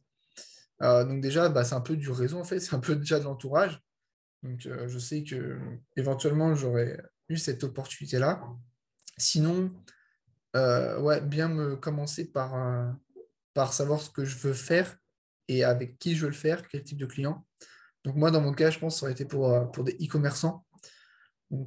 donc, 0.80 1.22
déjà, 1.22 1.50
bah, 1.50 1.66
c'est 1.66 1.76
un 1.76 1.82
peu 1.82 1.98
du 1.98 2.10
réseau, 2.10 2.40
en 2.40 2.46
fait. 2.46 2.60
C'est 2.60 2.76
un 2.76 2.80
peu 2.80 2.96
déjà 2.96 3.20
de 3.20 3.26
l'entourage. 3.26 3.82
Donc, 4.44 4.62
je 4.62 5.00
sais 5.00 5.24
que 5.24 5.60
éventuellement, 5.98 6.56
j'aurais 6.56 7.02
eu 7.28 7.38
cette 7.38 7.64
opportunité-là. 7.66 8.42
Sinon, 9.18 9.72
ouais, 10.56 11.20
bien 11.22 11.50
me 11.50 11.76
commencer 11.76 12.32
par 12.32 12.96
par 13.54 13.74
savoir 13.74 14.02
ce 14.02 14.10
que 14.10 14.26
je 14.26 14.38
veux 14.38 14.54
faire 14.54 14.98
et 15.48 15.64
avec 15.64 15.98
qui 16.00 16.16
je 16.16 16.22
veux 16.22 16.32
le 16.32 16.36
faire, 16.36 16.68
quel 16.68 16.84
type 16.84 16.98
de 16.98 17.06
client. 17.06 17.46
Donc 18.04 18.16
moi, 18.16 18.32
dans 18.32 18.42
mon 18.42 18.54
cas, 18.54 18.70
je 18.70 18.80
pense 18.80 18.96
que 18.96 19.00
ça 19.00 19.06
aurait 19.06 19.14
été 19.14 19.26
pour, 19.26 19.52
euh, 19.52 19.66
pour 19.66 19.84
des 19.84 19.94
e-commerçants. 19.94 20.66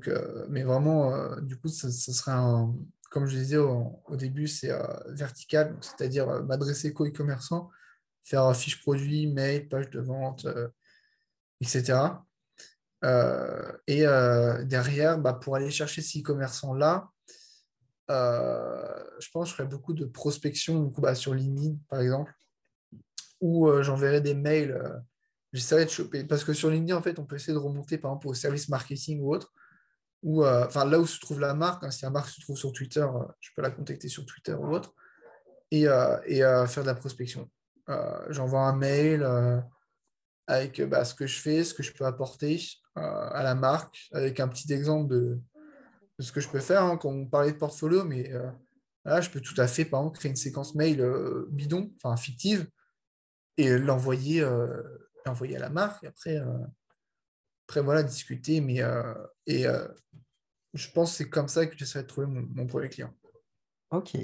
Euh, 0.09 0.47
mais 0.49 0.65
vraiment, 0.65 1.15
euh, 1.15 1.41
du 1.41 1.57
coup, 1.57 1.69
ça, 1.69 1.91
serait 1.91 2.33
un, 2.33 2.75
comme 3.11 3.27
je 3.27 3.37
disais 3.37 3.57
au, 3.57 4.03
début, 4.17 4.49
c'est 4.49 4.73
vertical, 5.09 5.77
c'est-à-dire 5.81 6.43
m'adresser 6.45 6.93
qu'aux 6.93 7.07
e-commerçants, 7.07 7.71
faire 8.25 8.55
fiche 8.57 8.81
produit, 8.83 9.29
mail, 9.29 9.69
page 9.69 9.89
de 9.91 10.01
vente, 10.01 10.47
etc. 11.61 12.01
et 13.87 14.03
derrière, 14.65 15.19
bah, 15.19 15.35
pour 15.35 15.55
aller 15.55 15.71
chercher 15.71 16.03
ces 16.03 16.19
e-commerçants-là, 16.19 17.11
je 18.09 19.31
pense 19.33 19.45
que 19.45 19.51
je 19.51 19.55
ferai 19.55 19.69
beaucoup 19.69 19.93
de 19.93 20.05
prospection 20.05 20.93
bah, 20.99 21.15
sur 21.15 21.35
LinkedIn, 21.35 21.77
par 21.89 22.01
exemple, 22.01 22.33
où 23.41 23.69
euh, 23.69 23.83
j'enverrai 23.83 24.21
des 24.21 24.35
mails. 24.35 24.73
Euh, 24.73 24.97
j'essaierai 25.53 25.85
de 25.85 25.91
choper. 25.91 26.25
Parce 26.25 26.45
que 26.45 26.53
sur 26.53 26.71
LinkedIn, 26.71 26.97
en 26.97 27.03
fait, 27.03 27.19
on 27.19 27.25
peut 27.25 27.37
essayer 27.37 27.55
de 27.55 27.59
remonter, 27.59 27.99
par 27.99 28.13
exemple, 28.13 28.29
au 28.29 28.35
service 28.35 28.69
marketing 28.69 29.21
ou 29.21 29.35
autre. 29.35 29.53
Ou, 30.23 30.45
enfin, 30.45 30.85
là 30.85 30.99
où 30.99 31.07
se 31.07 31.21
trouve 31.21 31.41
la 31.41 31.55
marque, 31.55 31.85
hein, 31.85 31.91
si 31.91 32.05
la 32.05 32.11
marque 32.11 32.31
se 32.31 32.41
trouve 32.41 32.57
sur 32.57 32.73
Twitter, 32.73 33.07
je 33.39 33.51
peux 33.55 33.63
la 33.63 33.71
contacter 33.71 34.09
sur 34.09 34.27
Twitter 34.27 34.55
ou 34.55 34.75
autre. 34.75 34.93
Et, 35.71 35.83
et 35.83 36.41
faire 36.69 36.83
de 36.83 36.87
la 36.87 36.95
prospection. 36.95 37.49
J'envoie 38.31 38.63
un 38.63 38.75
mail 38.75 39.25
avec 40.49 40.83
bah, 40.83 41.05
ce 41.05 41.15
que 41.15 41.27
je 41.27 41.39
fais, 41.39 41.63
ce 41.63 41.75
que 41.75 41.83
je 41.83 41.93
peux 41.93 42.07
apporter 42.07 42.61
à 42.97 43.43
la 43.45 43.55
marque, 43.55 44.09
avec 44.13 44.41
un 44.41 44.49
petit 44.49 44.73
exemple 44.73 45.15
de, 45.15 45.39
ce 46.19 46.33
que 46.33 46.41
je 46.41 46.49
peux 46.49 46.61
faire 46.61 46.83
hein, 46.83 46.97
quand 46.97 47.11
on 47.11 47.27
parlait 47.27 47.53
de 47.53 47.59
portfolio, 47.59 48.05
mais 48.05 48.33
euh, 48.33 48.51
là, 49.05 49.21
je 49.21 49.31
peux 49.31 49.41
tout 49.41 49.59
à 49.59 49.67
fait, 49.67 49.85
par 49.85 50.01
exemple, 50.01 50.19
créer 50.19 50.31
une 50.31 50.37
séquence 50.37 50.75
mail 50.75 51.01
euh, 51.01 51.47
bidon, 51.51 51.93
enfin 51.97 52.17
fictive, 52.17 52.69
et 53.57 53.77
l'envoyer 53.79 54.43
euh, 54.43 54.83
l'envoyer 55.25 55.57
à 55.57 55.61
la 55.61 55.71
marque. 55.71 56.05
Après, 56.05 56.39
après 57.69 57.81
voilà, 57.83 58.03
discuter. 58.03 58.61
Mais, 58.61 58.81
et 59.47 59.65
je 60.75 60.91
pense 60.93 61.11
que 61.11 61.17
c'est 61.17 61.31
comme 61.31 61.49
ça 61.49 61.67
que 61.67 61.77
j'essaierai 61.77 62.05
de 62.05 62.09
trouver 62.09 62.27
mon, 62.29 62.67
premier 62.67 62.89
client. 62.89 63.13
Ok. 63.91 64.17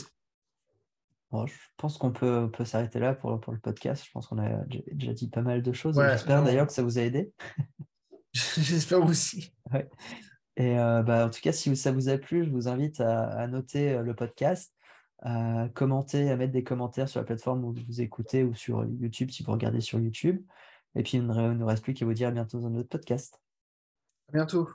je 1.32 1.54
pense 1.76 1.98
qu'on 1.98 2.12
peut, 2.12 2.48
peut 2.52 2.64
s'arrêter 2.64 3.00
là 3.00 3.14
pour, 3.14 3.40
pour, 3.40 3.52
le 3.52 3.58
podcast. 3.58 4.04
Je 4.06 4.10
pense 4.12 4.28
qu'on 4.28 4.38
a 4.38 4.64
déjà 4.92 5.12
dit 5.12 5.28
pas 5.28 5.42
mal 5.42 5.60
de 5.60 5.72
choses. 5.72 6.00
J'espère 6.00 6.44
d'ailleurs 6.44 6.68
que 6.68 6.72
ça 6.72 6.82
vous 6.82 6.98
a 6.98 7.02
aidé. 7.02 7.32
J'espère 8.32 9.04
aussi. 9.04 9.52
Ouais. 9.72 9.90
Et 10.56 10.74
bah, 10.74 11.26
en 11.26 11.30
tout 11.30 11.40
cas, 11.40 11.52
si 11.52 11.74
ça 11.76 11.92
vous 11.92 12.08
a 12.08 12.18
plu, 12.18 12.44
je 12.44 12.50
vous 12.50 12.68
invite 12.68 13.00
à, 13.00 13.46
noter 13.46 13.92
euh, 13.92 14.02
le 14.02 14.14
podcast, 14.14 14.74
à 15.22 15.68
commenter, 15.74 16.30
à 16.30 16.36
mettre 16.36 16.52
des 16.52 16.64
commentaires 16.64 17.08
sur 17.08 17.20
la 17.20 17.24
plateforme 17.24 17.64
où 17.64 17.72
vous 17.72 18.00
écoutez 18.00 18.44
ou 18.44 18.54
sur 18.54 18.84
YouTube 18.84 19.30
si 19.30 19.42
vous 19.42 19.52
regardez 19.52 19.80
sur 19.80 19.98
YouTube. 19.98 20.44
Et 20.94 21.02
puis, 21.02 21.18
il 21.18 21.26
ne 21.26 21.54
nous 21.54 21.66
reste 21.66 21.82
plus 21.82 21.94
qu'à 21.94 22.04
vous 22.04 22.14
dire 22.14 22.28
à 22.28 22.32
bientôt 22.32 22.60
dans 22.60 22.70
notre 22.70 22.90
podcast. 22.90 23.40
À 24.28 24.32
bientôt. 24.32 24.68